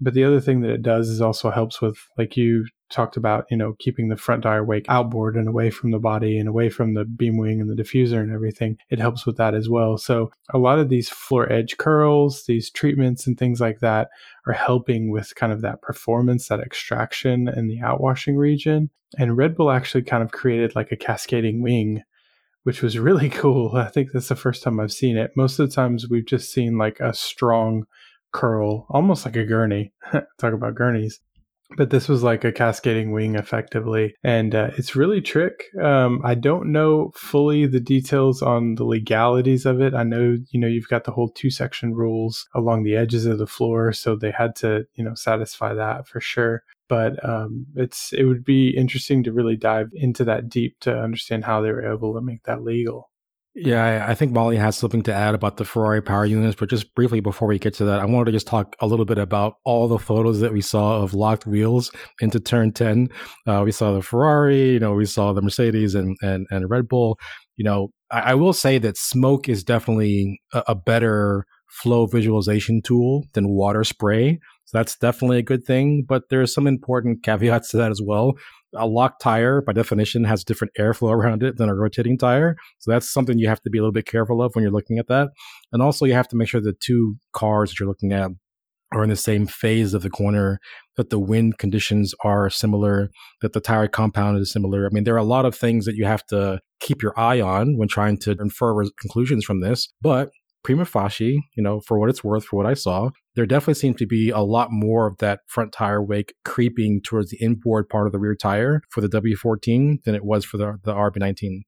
[0.00, 3.46] But the other thing that it does is also helps with, like you talked about,
[3.50, 6.70] you know, keeping the front tire wake outboard and away from the body and away
[6.70, 8.78] from the beam wing and the diffuser and everything.
[8.90, 9.98] It helps with that as well.
[9.98, 14.08] So a lot of these floor edge curls, these treatments and things like that
[14.46, 18.90] are helping with kind of that performance, that extraction in the outwashing region.
[19.18, 22.02] And Red Bull actually kind of created like a cascading wing
[22.64, 23.76] which was really cool.
[23.76, 25.30] I think that's the first time I've seen it.
[25.34, 27.86] Most of the times we've just seen like a strong
[28.30, 29.94] curl, almost like a gurney.
[30.38, 31.20] Talk about gurneys
[31.76, 35.64] but this was like a cascading wing effectively and uh, it's really trick.
[35.82, 39.94] Um, i don't know fully the details on the legalities of it.
[39.94, 43.38] I know you know you've got the whole two section rules along the edges of
[43.38, 46.64] the floor so they had to you know satisfy that for sure.
[46.88, 51.44] But um, it's it would be interesting to really dive into that deep to understand
[51.44, 53.10] how they were able to make that legal
[53.60, 56.94] Yeah, I think Molly has something to add about the Ferrari power units, but just
[56.94, 59.54] briefly before we get to that, I wanted to just talk a little bit about
[59.64, 61.90] all the photos that we saw of locked wheels
[62.20, 63.08] into turn 10.
[63.48, 66.86] Uh, we saw the Ferrari, you know, we saw the Mercedes and, and, and Red
[66.86, 67.18] Bull.
[67.56, 72.80] You know, I, I will say that smoke is definitely a, a better flow visualization
[72.80, 74.38] tool than water spray.
[74.66, 78.34] So that's definitely a good thing, but there's some important caveats to that as well
[78.74, 82.56] a locked tire by definition has different airflow around it than a rotating tire.
[82.78, 84.98] So that's something you have to be a little bit careful of when you're looking
[84.98, 85.30] at that.
[85.72, 88.30] And also you have to make sure the two cars that you're looking at
[88.92, 90.60] are in the same phase of the corner
[90.96, 93.10] that the wind conditions are similar
[93.42, 94.86] that the tire compound is similar.
[94.86, 97.40] I mean there are a lot of things that you have to keep your eye
[97.40, 99.92] on when trying to infer conclusions from this.
[100.00, 100.30] But
[100.62, 103.94] prima facie, you know, for what it's worth, for what I saw, there definitely seems
[103.94, 108.08] to be a lot more of that front tire wake creeping towards the inboard part
[108.08, 111.60] of the rear tire for the W14 than it was for the, the RB19.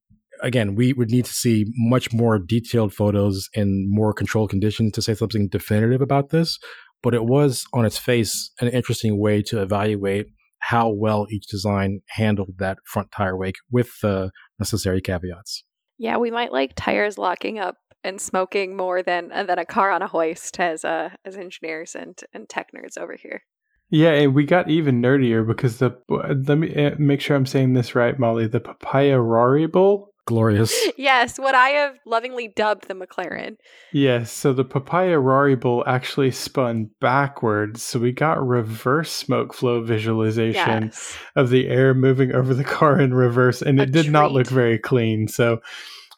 [0.42, 5.02] Again, we would need to see much more detailed photos in more controlled conditions to
[5.02, 6.58] say something definitive about this.
[7.04, 10.26] But it was on its face an interesting way to evaluate
[10.58, 15.62] how well each design handled that front tire wake with the necessary caveats.
[15.98, 19.90] Yeah, we might like tires locking up and smoking more than uh, than a car
[19.90, 23.42] on a hoist as uh, as engineers and and tech nerds over here.
[23.90, 27.72] Yeah, and we got even nerdier because the let me uh, make sure I'm saying
[27.72, 28.46] this right, Molly.
[28.46, 30.08] The papaya Rari Bowl.
[30.26, 30.72] Glorious.
[30.96, 33.56] yes, what I have lovingly dubbed the McLaren.
[33.92, 39.82] Yes, so the papaya Rari Bowl actually spun backwards, so we got reverse smoke flow
[39.82, 41.16] visualization yes.
[41.34, 44.12] of the air moving over the car in reverse, and a it did treat.
[44.12, 45.26] not look very clean.
[45.26, 45.62] So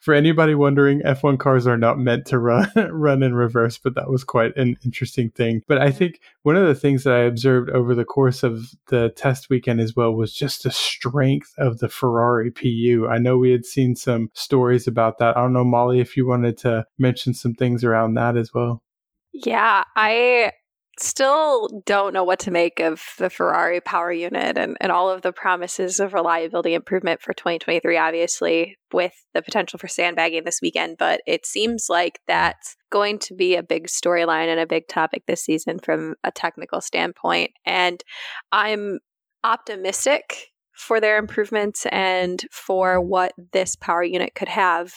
[0.03, 4.09] for anybody wondering, F1 cars are not meant to run run in reverse, but that
[4.09, 5.63] was quite an interesting thing.
[5.65, 9.11] But I think one of the things that I observed over the course of the
[9.15, 13.07] test weekend as well was just the strength of the Ferrari PU.
[13.09, 15.37] I know we had seen some stories about that.
[15.37, 18.83] I don't know, Molly, if you wanted to mention some things around that as well.
[19.31, 20.51] Yeah, I
[20.99, 25.21] still don't know what to make of the Ferrari power unit and, and all of
[25.21, 30.97] the promises of reliability improvement for 2023, obviously, with the potential for sandbagging this weekend.
[30.99, 35.23] But it seems like that's going to be a big storyline and a big topic
[35.25, 37.51] this season from a technical standpoint.
[37.65, 38.03] And
[38.51, 38.99] I'm
[39.43, 44.93] optimistic for their improvements and for what this power unit could have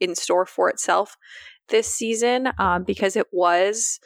[0.00, 1.16] in store for itself
[1.68, 3.98] this season um, because it was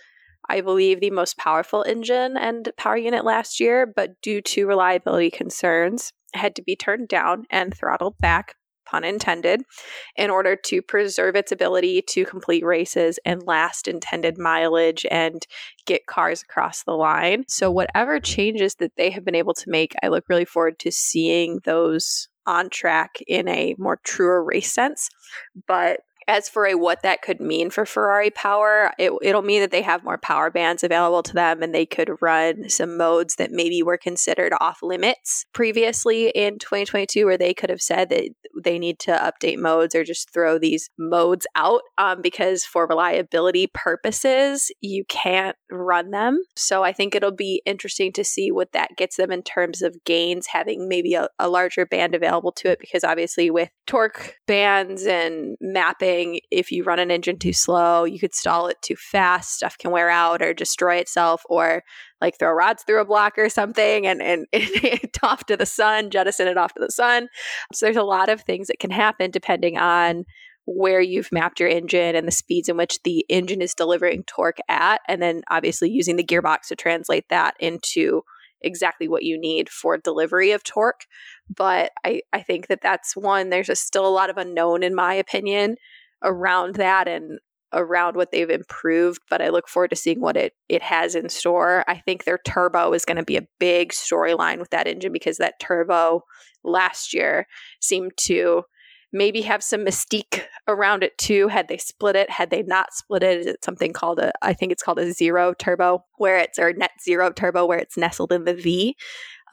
[0.48, 5.30] I believe, the most powerful engine and power unit last year, but due to reliability
[5.30, 9.62] concerns, had to be turned down and throttled back, pun intended,
[10.16, 15.46] in order to preserve its ability to complete races and last intended mileage and
[15.86, 17.44] get cars across the line.
[17.48, 20.90] So, whatever changes that they have been able to make, I look really forward to
[20.90, 25.08] seeing those on track in a more truer race sense.
[25.66, 29.70] But as for a what that could mean for Ferrari power, it, it'll mean that
[29.70, 33.50] they have more power bands available to them and they could run some modes that
[33.50, 38.28] maybe were considered off limits previously in 2022, where they could have said that
[38.62, 43.68] they need to update modes or just throw these modes out um, because for reliability
[43.72, 46.40] purposes, you can't run them.
[46.56, 49.96] So I think it'll be interesting to see what that gets them in terms of
[50.04, 55.06] gains, having maybe a, a larger band available to it, because obviously with torque bands
[55.06, 56.11] and mapping
[56.50, 59.90] if you run an engine too slow, you could stall it too fast, stuff can
[59.90, 61.82] wear out or destroy itself, or
[62.20, 66.10] like throw rods through a block or something and, and, and off to the sun,
[66.10, 67.28] jettison it off to the sun.
[67.72, 70.24] So there's a lot of things that can happen depending on
[70.64, 74.58] where you've mapped your engine and the speeds in which the engine is delivering torque
[74.68, 78.22] at, and then obviously using the gearbox to translate that into
[78.62, 81.06] exactly what you need for delivery of torque.
[81.54, 84.94] But I, I think that that's one, there's a, still a lot of unknown, in
[84.94, 85.76] my opinion,
[86.22, 87.38] around that and
[87.72, 91.28] around what they've improved, but I look forward to seeing what it it has in
[91.28, 91.84] store.
[91.88, 95.38] I think their turbo is going to be a big storyline with that engine because
[95.38, 96.22] that turbo
[96.64, 97.46] last year
[97.80, 98.62] seemed to
[99.12, 101.48] maybe have some mystique around it too.
[101.48, 104.52] Had they split it, had they not split it, is it something called a I
[104.52, 108.32] think it's called a zero turbo where it's or net zero turbo where it's nestled
[108.32, 108.96] in the V.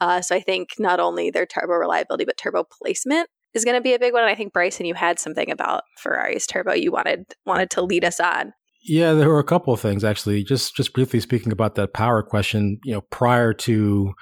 [0.00, 3.80] Uh, so I think not only their turbo reliability but turbo placement is going to
[3.80, 4.22] be a big one.
[4.22, 8.04] And I think Bryson, you had something about Ferrari's turbo you wanted wanted to lead
[8.04, 8.52] us on.
[8.82, 10.42] Yeah, there were a couple of things actually.
[10.42, 14.14] Just just briefly speaking about that power question, you know, prior to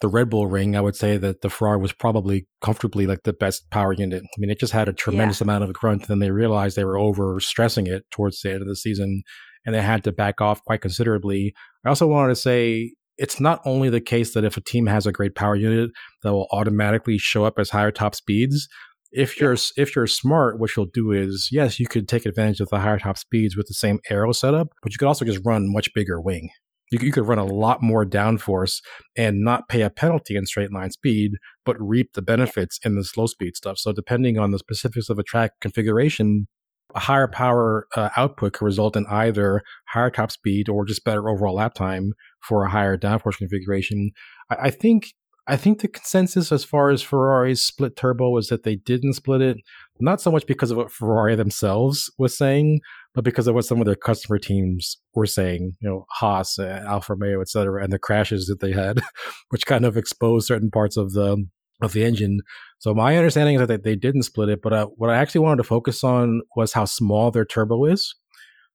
[0.00, 3.32] the Red Bull ring, I would say that the Ferrari was probably comfortably like the
[3.32, 4.22] best power unit.
[4.22, 5.44] I mean, it just had a tremendous yeah.
[5.46, 6.06] amount of grunt.
[6.06, 9.22] Then they realized they were over stressing it towards the end of the season,
[9.64, 11.54] and they had to back off quite considerably.
[11.84, 15.06] I also wanted to say it's not only the case that if a team has
[15.06, 15.90] a great power unit
[16.22, 18.68] that will automatically show up as higher top speeds,
[19.12, 22.68] if you're if you're smart, what you'll do is yes, you could take advantage of
[22.68, 25.72] the higher top speeds with the same aero setup, but you could also just run
[25.72, 26.50] much bigger wing.
[26.90, 28.82] You, you could run a lot more downforce
[29.16, 31.32] and not pay a penalty in straight line speed,
[31.64, 33.78] but reap the benefits in the slow speed stuff.
[33.78, 36.46] So depending on the specifics of a track configuration,
[36.94, 41.28] a higher power uh, output could result in either higher top speed or just better
[41.28, 42.12] overall lap time
[42.48, 44.10] for a higher downforce configuration.
[44.50, 45.12] I, I think
[45.46, 49.42] I think the consensus as far as Ferrari's split turbo was that they didn't split
[49.42, 49.58] it,
[50.00, 52.80] not so much because of what Ferrari themselves was saying,
[53.14, 57.12] but because of what some of their customer teams were saying, you know, Haas, Alfa
[57.12, 59.02] Romeo, et cetera, and the crashes that they had,
[59.50, 61.46] which kind of exposed certain parts of the
[61.82, 62.40] of the engine.
[62.78, 65.58] So my understanding is that they didn't split it, but uh, what I actually wanted
[65.58, 68.14] to focus on was how small their turbo is.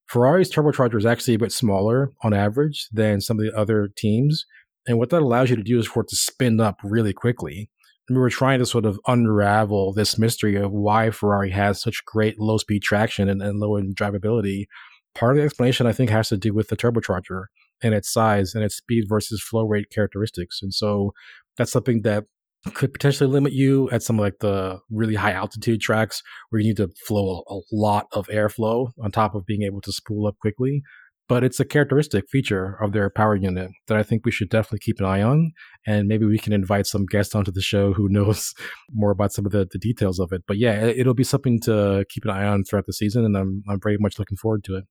[0.10, 4.45] Ferrari's turbocharger is actually a bit smaller on average than some of the other teams.
[4.88, 7.70] And what that allows you to do is for it to spin up really quickly.
[8.07, 12.03] And we were trying to sort of unravel this mystery of why Ferrari has such
[12.05, 14.66] great low speed traction and, and low in drivability.
[15.14, 17.43] Part of the explanation, I think, has to do with the turbocharger
[17.84, 20.60] and its size and its speed versus flow rate characteristics.
[20.64, 21.14] And so
[21.55, 22.26] that's something that
[22.74, 26.78] could potentially limit you at some like the really high altitude tracks where you need
[26.78, 30.36] to flow a, a lot of airflow on top of being able to spool up
[30.41, 30.82] quickly
[31.30, 34.80] but it's a characteristic feature of their power unit that I think we should definitely
[34.80, 35.51] keep an eye on.
[35.86, 38.53] And maybe we can invite some guest onto the show who knows
[38.91, 40.41] more about some of the, the details of it.
[40.47, 43.64] But yeah, it'll be something to keep an eye on throughout the season, and I'm
[43.70, 44.86] I'm very much looking forward to it.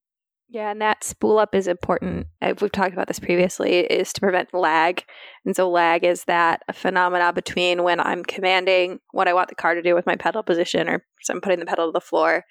[0.51, 2.27] Yeah, and that spool up is important.
[2.41, 5.05] Uh, we've talked about this previously, is to prevent lag.
[5.45, 9.55] And so lag is that a phenomena between when I'm commanding what I want the
[9.55, 12.01] car to do with my pedal position or so I'm putting the pedal to the
[12.01, 12.45] floor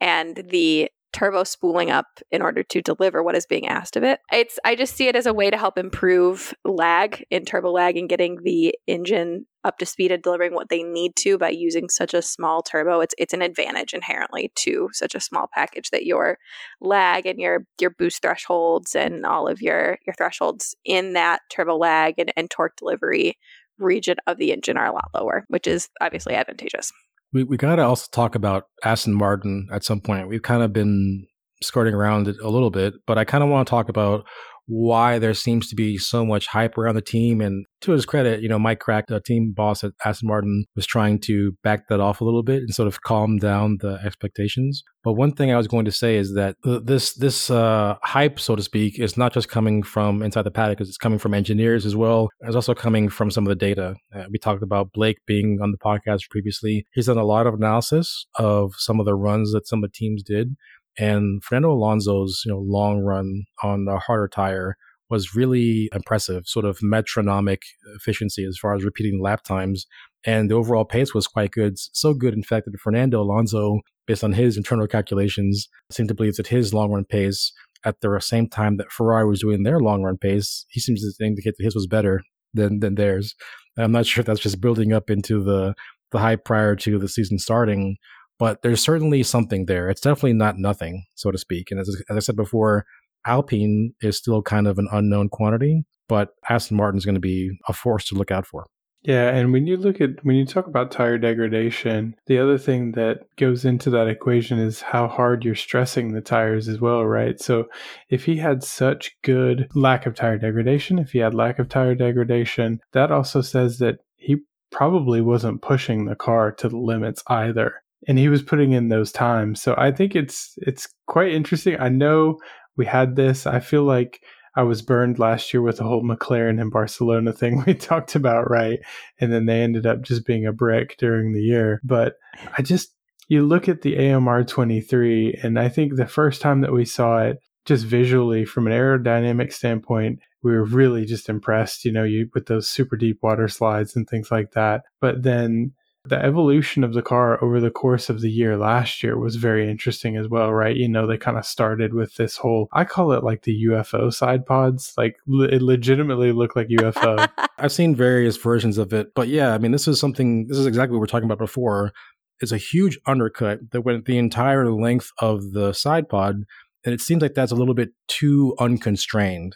[0.00, 4.20] and the turbo spooling up in order to deliver what is being asked of it.
[4.32, 7.96] It's I just see it as a way to help improve lag in turbo lag
[7.96, 11.88] and getting the engine up to speed at delivering what they need to by using
[11.88, 13.00] such a small turbo.
[13.00, 16.38] It's it's an advantage inherently to such a small package that your
[16.80, 21.76] lag and your your boost thresholds and all of your your thresholds in that turbo
[21.76, 23.36] lag and, and torque delivery
[23.78, 26.92] region of the engine are a lot lower, which is obviously advantageous.
[27.32, 30.28] We we got to also talk about Aston Martin at some point.
[30.28, 31.26] We've kind of been
[31.62, 34.26] skirting around it a little bit, but I kind of want to talk about
[34.66, 37.40] why there seems to be so much hype around the team.
[37.40, 40.86] And to his credit, you know, Mike Krack, the team boss at Aston Martin, was
[40.86, 44.82] trying to back that off a little bit and sort of calm down the expectations.
[45.04, 48.54] But one thing I was going to say is that this this uh, hype, so
[48.54, 51.96] to speak, is not just coming from inside the paddock; it's coming from engineers as
[51.96, 52.28] well.
[52.42, 53.96] It's also coming from some of the data.
[54.14, 56.86] Uh, we talked about Blake being on the podcast previously.
[56.92, 59.96] He's done a lot of analysis of some of the runs that some of the
[59.96, 60.54] teams did
[60.98, 64.76] and Fernando Alonso's you know long run on the harder tire
[65.12, 67.60] was really impressive, sort of metronomic
[67.96, 69.86] efficiency as far as repeating lap times.
[70.24, 71.74] And the overall pace was quite good.
[71.76, 76.36] So good, in fact, that Fernando Alonso, based on his internal calculations, seemed to believe
[76.36, 77.52] that his long run pace
[77.84, 81.24] at the same time that Ferrari was doing their long run pace, he seems to
[81.24, 82.22] indicate that his was better
[82.54, 83.34] than than theirs.
[83.76, 85.74] I'm not sure if that's just building up into the
[86.10, 87.96] the hype prior to the season starting,
[88.42, 89.88] but there's certainly something there.
[89.88, 91.70] It's definitely not nothing, so to speak.
[91.70, 92.84] And as, as I said before,
[93.24, 97.56] Alpine is still kind of an unknown quantity, but Aston Martin is going to be
[97.68, 98.66] a force to look out for.
[99.02, 102.90] Yeah, and when you look at when you talk about tire degradation, the other thing
[102.96, 107.40] that goes into that equation is how hard you're stressing the tires as well, right?
[107.40, 107.66] So
[108.10, 111.94] if he had such good lack of tire degradation, if he had lack of tire
[111.94, 114.38] degradation, that also says that he
[114.72, 119.12] probably wasn't pushing the car to the limits either and he was putting in those
[119.12, 119.62] times.
[119.62, 121.78] So I think it's it's quite interesting.
[121.78, 122.38] I know
[122.76, 123.46] we had this.
[123.46, 124.22] I feel like
[124.54, 128.50] I was burned last year with the whole McLaren and Barcelona thing we talked about,
[128.50, 128.80] right?
[129.20, 131.80] And then they ended up just being a brick during the year.
[131.84, 132.14] But
[132.56, 132.94] I just
[133.28, 137.18] you look at the AMR 23 and I think the first time that we saw
[137.18, 142.28] it just visually from an aerodynamic standpoint, we were really just impressed, you know, you
[142.34, 144.82] with those super deep water slides and things like that.
[145.00, 145.72] But then
[146.04, 149.70] the evolution of the car over the course of the year last year was very
[149.70, 150.76] interesting as well, right?
[150.76, 154.12] You know, they kind of started with this whole, I call it like the UFO
[154.12, 154.94] side pods.
[154.96, 157.28] Like it legitimately looked like UFO.
[157.58, 160.66] I've seen various versions of it, but yeah, I mean, this is something, this is
[160.66, 161.92] exactly what we are talking about before.
[162.40, 166.42] It's a huge undercut that went the entire length of the side pod.
[166.84, 169.54] And it seems like that's a little bit too unconstrained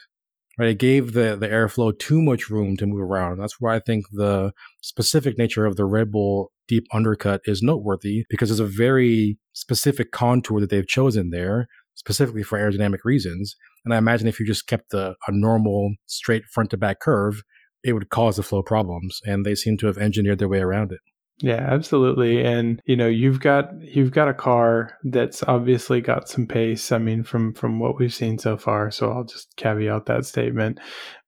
[0.59, 0.71] right?
[0.71, 3.39] It gave the, the airflow too much room to move around.
[3.39, 8.25] That's why I think the specific nature of the Red Bull deep undercut is noteworthy
[8.29, 13.57] because there's a very specific contour that they've chosen there, specifically for aerodynamic reasons.
[13.85, 17.43] And I imagine if you just kept a, a normal straight front to back curve,
[17.85, 19.21] it would cause the flow problems.
[19.25, 21.01] And they seem to have engineered their way around it.
[21.39, 22.43] Yeah, absolutely.
[22.43, 26.93] And you know, you've got you've got a car that's obviously got some pace.
[26.93, 28.91] I mean, from from what we've seen so far.
[28.91, 30.79] So I'll just caveat that statement.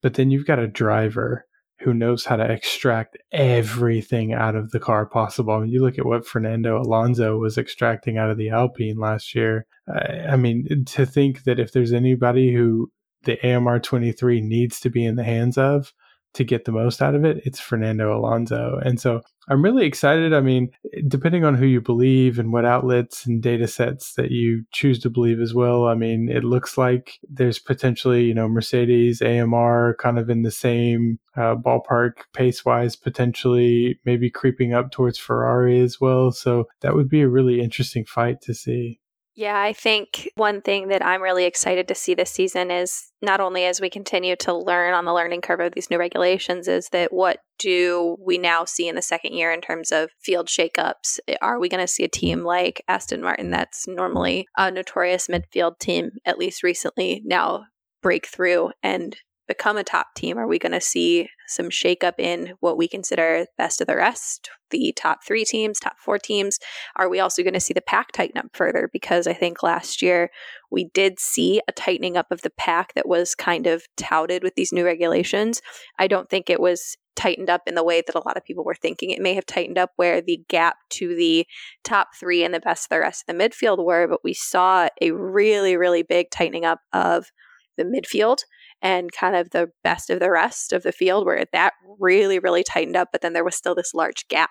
[0.01, 1.47] But then you've got a driver
[1.81, 5.55] who knows how to extract everything out of the car possible.
[5.55, 9.35] I mean, you look at what Fernando Alonso was extracting out of the Alpine last
[9.35, 9.67] year.
[9.89, 12.91] I, I mean, to think that if there's anybody who
[13.25, 15.93] the AMR 23 needs to be in the hands of
[16.39, 18.81] to get the most out of it, it's Fernando Alonso.
[18.85, 20.33] And so I'm really excited.
[20.33, 20.71] I mean,
[21.09, 25.11] depending on who you believe and what outlets and data sets that you choose to
[25.11, 30.17] believe as well, I mean, it looks like there's potentially, you know, Mercedes, AMR kind
[30.17, 36.01] of in the same uh, ballpark pace wise, potentially maybe creeping up towards Ferrari as
[36.01, 36.31] well.
[36.31, 39.01] So that would be a really interesting fight to see.
[39.39, 43.39] Yeah, I think one thing that I'm really excited to see this season is not
[43.39, 46.89] only as we continue to learn on the learning curve of these new regulations, is
[46.89, 51.21] that what do we now see in the second year in terms of field shakeups?
[51.41, 55.79] Are we going to see a team like Aston Martin, that's normally a notorious midfield
[55.79, 57.67] team, at least recently, now
[58.03, 59.17] break through and
[59.49, 60.39] become a top team?
[60.39, 64.51] Are we going to see some shakeup in what we consider best of the rest,
[64.71, 66.59] the top three teams, top four teams?
[66.97, 68.89] Are we also going to see the pack tighten up further?
[68.93, 70.31] Because I think last year
[70.71, 74.55] we did see a tightening up of the pack that was kind of touted with
[74.55, 75.63] these new regulations.
[75.99, 78.63] I don't think it was tightened up in the way that a lot of people
[78.63, 81.45] were thinking it may have tightened up where the gap to the
[81.83, 84.89] top three and the best of the rest of the midfield were but we saw
[85.03, 87.33] a really really big tightening up of
[87.77, 88.39] the midfield
[88.83, 92.63] and kind of the best of the rest of the field where that really, really
[92.63, 93.09] tightened up.
[93.13, 94.51] But then there was still this large gap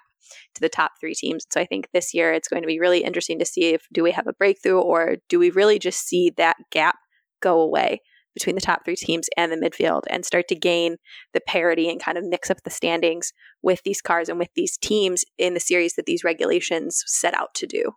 [0.55, 1.45] to the top three teams.
[1.51, 4.03] So I think this year it's going to be really interesting to see if do
[4.03, 6.95] we have a breakthrough or do we really just see that gap
[7.41, 8.01] go away
[8.33, 10.97] between the top three teams and the midfield and start to gain
[11.33, 14.77] the parity and kind of mix up the standings with these cars and with these
[14.77, 17.93] teams in the series that these regulations set out to do.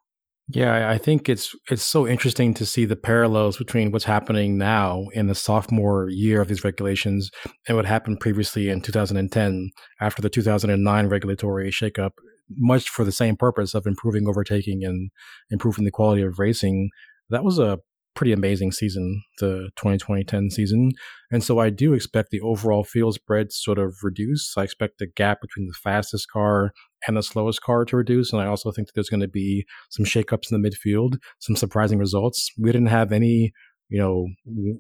[0.53, 5.07] Yeah, I think it's it's so interesting to see the parallels between what's happening now
[5.13, 7.31] in the sophomore year of these regulations
[7.69, 9.71] and what happened previously in 2010
[10.01, 12.13] after the 2009 regulatory shakeup,
[12.57, 15.11] much for the same purpose of improving overtaking and
[15.51, 16.91] improving the quality of racing.
[17.29, 17.79] That was a
[18.21, 20.93] pretty amazing season, the 2020-10 season.
[21.31, 24.53] And so I do expect the overall field spread to sort of reduce.
[24.59, 26.75] I expect the gap between the fastest car
[27.07, 28.31] and the slowest car to reduce.
[28.31, 31.57] And I also think that there's going to be some shakeups in the midfield, some
[31.57, 32.51] surprising results.
[32.59, 33.55] We didn't have any,
[33.89, 34.27] you know,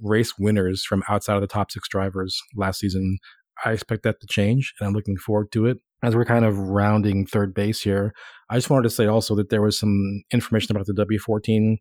[0.02, 3.16] race winners from outside of the top six drivers last season.
[3.64, 5.78] I expect that to change, and I'm looking forward to it.
[6.02, 8.12] As we're kind of rounding third base here,
[8.50, 11.76] I just wanted to say also that there was some information about the W14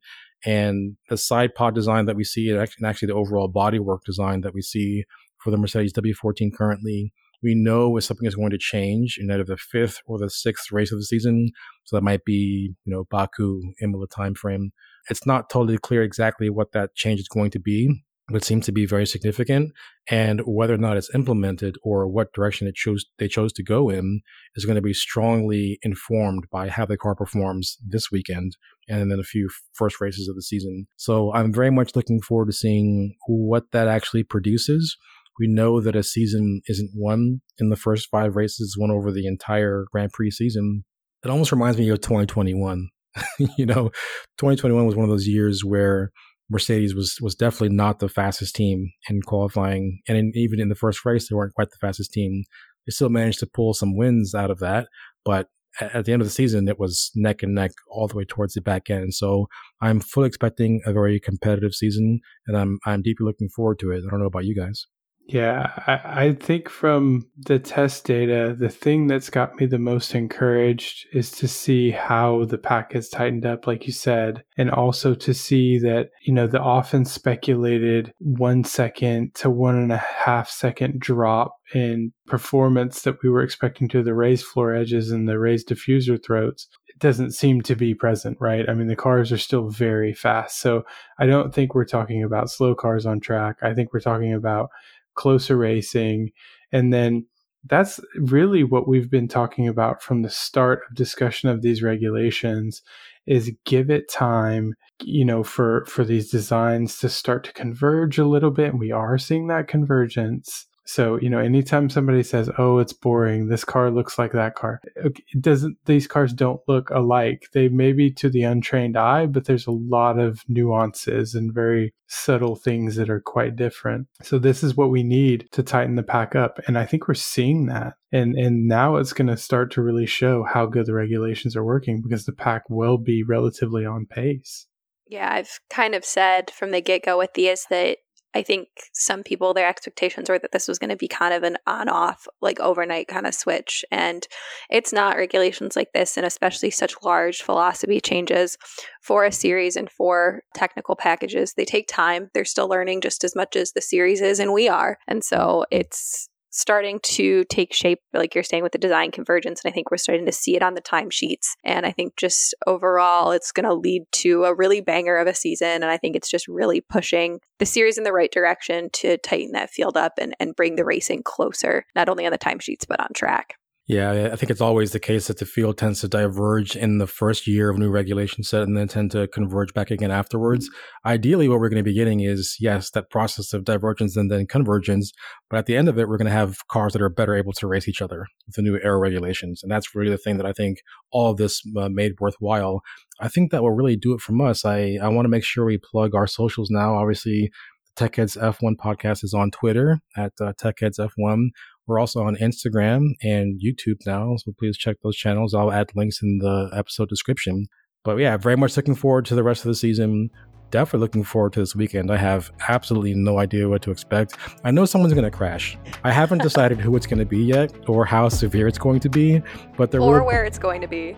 [0.45, 4.53] and the side pod design that we see, and actually the overall bodywork design that
[4.53, 5.05] we see
[5.37, 9.43] for the Mercedes W14 currently, we know if something is going to change in either
[9.43, 11.51] the fifth or the sixth race of the season.
[11.85, 14.71] So that might be, you know, Baku, Imola timeframe.
[15.09, 18.71] It's not totally clear exactly what that change is going to be, but seems to
[18.71, 19.71] be very significant.
[20.09, 23.89] And whether or not it's implemented or what direction it chose they chose to go
[23.89, 24.21] in
[24.55, 28.57] is going to be strongly informed by how the car performs this weekend
[28.87, 30.87] and then a few first races of the season.
[30.95, 34.97] So I'm very much looking forward to seeing what that actually produces.
[35.39, 39.25] We know that a season isn't won in the first five races, won over the
[39.25, 40.83] entire Grand Prix season.
[41.23, 42.89] It almost reminds me of 2021.
[43.57, 43.89] you know,
[44.37, 46.11] 2021 was one of those years where
[46.49, 50.75] Mercedes was was definitely not the fastest team in qualifying, and in, even in the
[50.75, 52.43] first race, they weren't quite the fastest team.
[52.85, 54.87] They still managed to pull some wins out of that,
[55.23, 58.25] but at the end of the season, it was neck and neck all the way
[58.25, 59.13] towards the back end.
[59.13, 59.47] So
[59.81, 64.03] I'm fully expecting a very competitive season, and I'm I'm deeply looking forward to it.
[64.05, 64.87] I don't know about you guys.
[65.31, 70.15] Yeah, I, I, think from the test data, the thing that's got me the most
[70.15, 75.13] encouraged is to see how the pack has tightened up, like you said, and also
[75.13, 80.49] to see that, you know, the often speculated one second to one and a half
[80.49, 85.37] second drop in performance that we were expecting to the raised floor edges and the
[85.37, 86.67] raised diffuser throats
[86.99, 88.67] doesn't seem to be present, right?
[88.67, 90.59] I mean, the cars are still very fast.
[90.59, 90.83] So
[91.17, 93.57] I don't think we're talking about slow cars on track.
[93.61, 94.69] I think we're talking about
[95.15, 96.31] closer racing.
[96.71, 97.25] And then
[97.65, 102.81] that's really what we've been talking about from the start of discussion of these regulations
[103.27, 108.25] is give it time you know for for these designs to start to converge a
[108.25, 112.79] little bit and we are seeing that convergence So, you know, anytime somebody says, "Oh,
[112.79, 113.47] it's boring.
[113.47, 117.43] This car looks like that car." It doesn't these cars don't look alike.
[117.53, 121.93] They may be to the untrained eye, but there's a lot of nuances and very
[122.07, 124.07] subtle things that are quite different.
[124.23, 127.13] So this is what we need to tighten the pack up, and I think we're
[127.13, 127.93] seeing that.
[128.11, 131.63] And and now it's going to start to really show how good the regulations are
[131.63, 134.65] working because the pack will be relatively on pace.
[135.05, 137.99] Yeah, I've kind of said from the get go with these that
[138.35, 141.43] I think some people, their expectations were that this was going to be kind of
[141.43, 143.83] an on off, like overnight kind of switch.
[143.91, 144.27] And
[144.69, 148.57] it's not regulations like this, and especially such large philosophy changes
[149.01, 151.53] for a series and for technical packages.
[151.53, 152.29] They take time.
[152.33, 154.99] They're still learning just as much as the series is, and we are.
[155.07, 159.61] And so it's starting to take shape, like you're saying, with the design convergence.
[159.63, 161.51] And I think we're starting to see it on the timesheets.
[161.63, 165.33] And I think just overall, it's going to lead to a really banger of a
[165.33, 165.67] season.
[165.67, 169.51] And I think it's just really pushing the series in the right direction to tighten
[169.53, 172.99] that field up and, and bring the racing closer, not only on the timesheets, but
[172.99, 173.58] on track.
[173.89, 177.07] Yeah, I think it's always the case that the field tends to diverge in the
[177.07, 180.69] first year of new regulation set and then tend to converge back again afterwards.
[181.07, 184.45] Ideally, what we're going to be getting is, yes, that process of divergence and then
[184.45, 185.11] convergence.
[185.49, 187.51] But at the end of it, we're going to have cars that are better able
[187.53, 189.63] to race each other with the new aero regulations.
[189.63, 192.83] And that's really the thing that I think all of this uh, made worthwhile.
[193.19, 194.65] I think that will really do it from us.
[194.65, 196.93] I, I want to make sure we plug our socials now.
[196.93, 197.49] Obviously,
[197.95, 201.47] TechHeads F1 podcast is on Twitter at uh, TechHeads F1.
[201.89, 205.55] We're also on Instagram and YouTube now, so please check those channels.
[205.55, 207.65] I'll add links in the episode description.
[208.03, 210.29] But yeah, very much looking forward to the rest of the season.
[210.69, 212.11] Definitely looking forward to this weekend.
[212.11, 214.37] I have absolutely no idea what to expect.
[214.63, 215.79] I know someone's going to crash.
[216.03, 219.09] I haven't decided who it's going to be yet or how severe it's going to
[219.09, 219.41] be,
[219.75, 221.17] but there or will where it's going to be.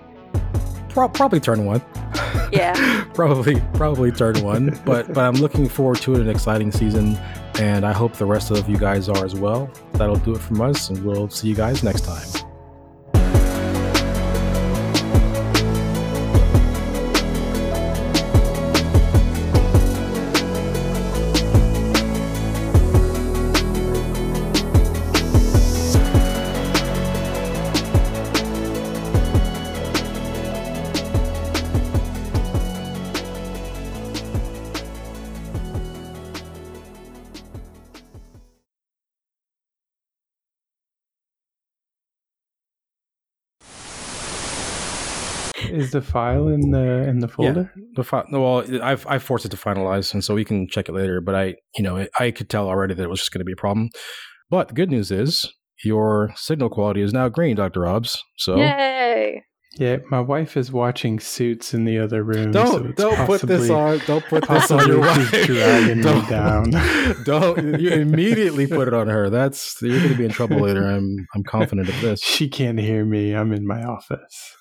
[0.93, 1.81] Pro- probably turn one.
[2.51, 3.05] Yeah.
[3.13, 4.79] probably probably turn one.
[4.85, 6.21] But but I'm looking forward to it.
[6.21, 7.17] An exciting season
[7.59, 9.69] and I hope the rest of you guys are as well.
[9.93, 12.50] That'll do it from us, and we'll see you guys next time.
[45.91, 47.69] Is the file in the in the folder?
[47.75, 48.25] Yeah, the file.
[48.31, 51.19] Well, I've I forced it to finalize, and so we can check it later.
[51.19, 53.51] But I, you know, I could tell already that it was just going to be
[53.51, 53.89] a problem.
[54.49, 55.51] But the good news is
[55.83, 58.23] your signal quality is now green, Doctor Obbs.
[58.37, 59.43] So yay!
[59.77, 62.51] Yeah, my wife is watching Suits in the other room.
[62.51, 63.99] Don't so don't put this on.
[64.07, 65.29] Don't put this on your wife.
[65.29, 66.71] Dragging don't, me down.
[67.25, 69.29] Don't you immediately put it on her.
[69.29, 70.87] That's you're going to be in trouble later.
[70.87, 72.21] I'm I'm confident of this.
[72.41, 73.33] She can't hear me.
[73.33, 74.57] I'm in my office.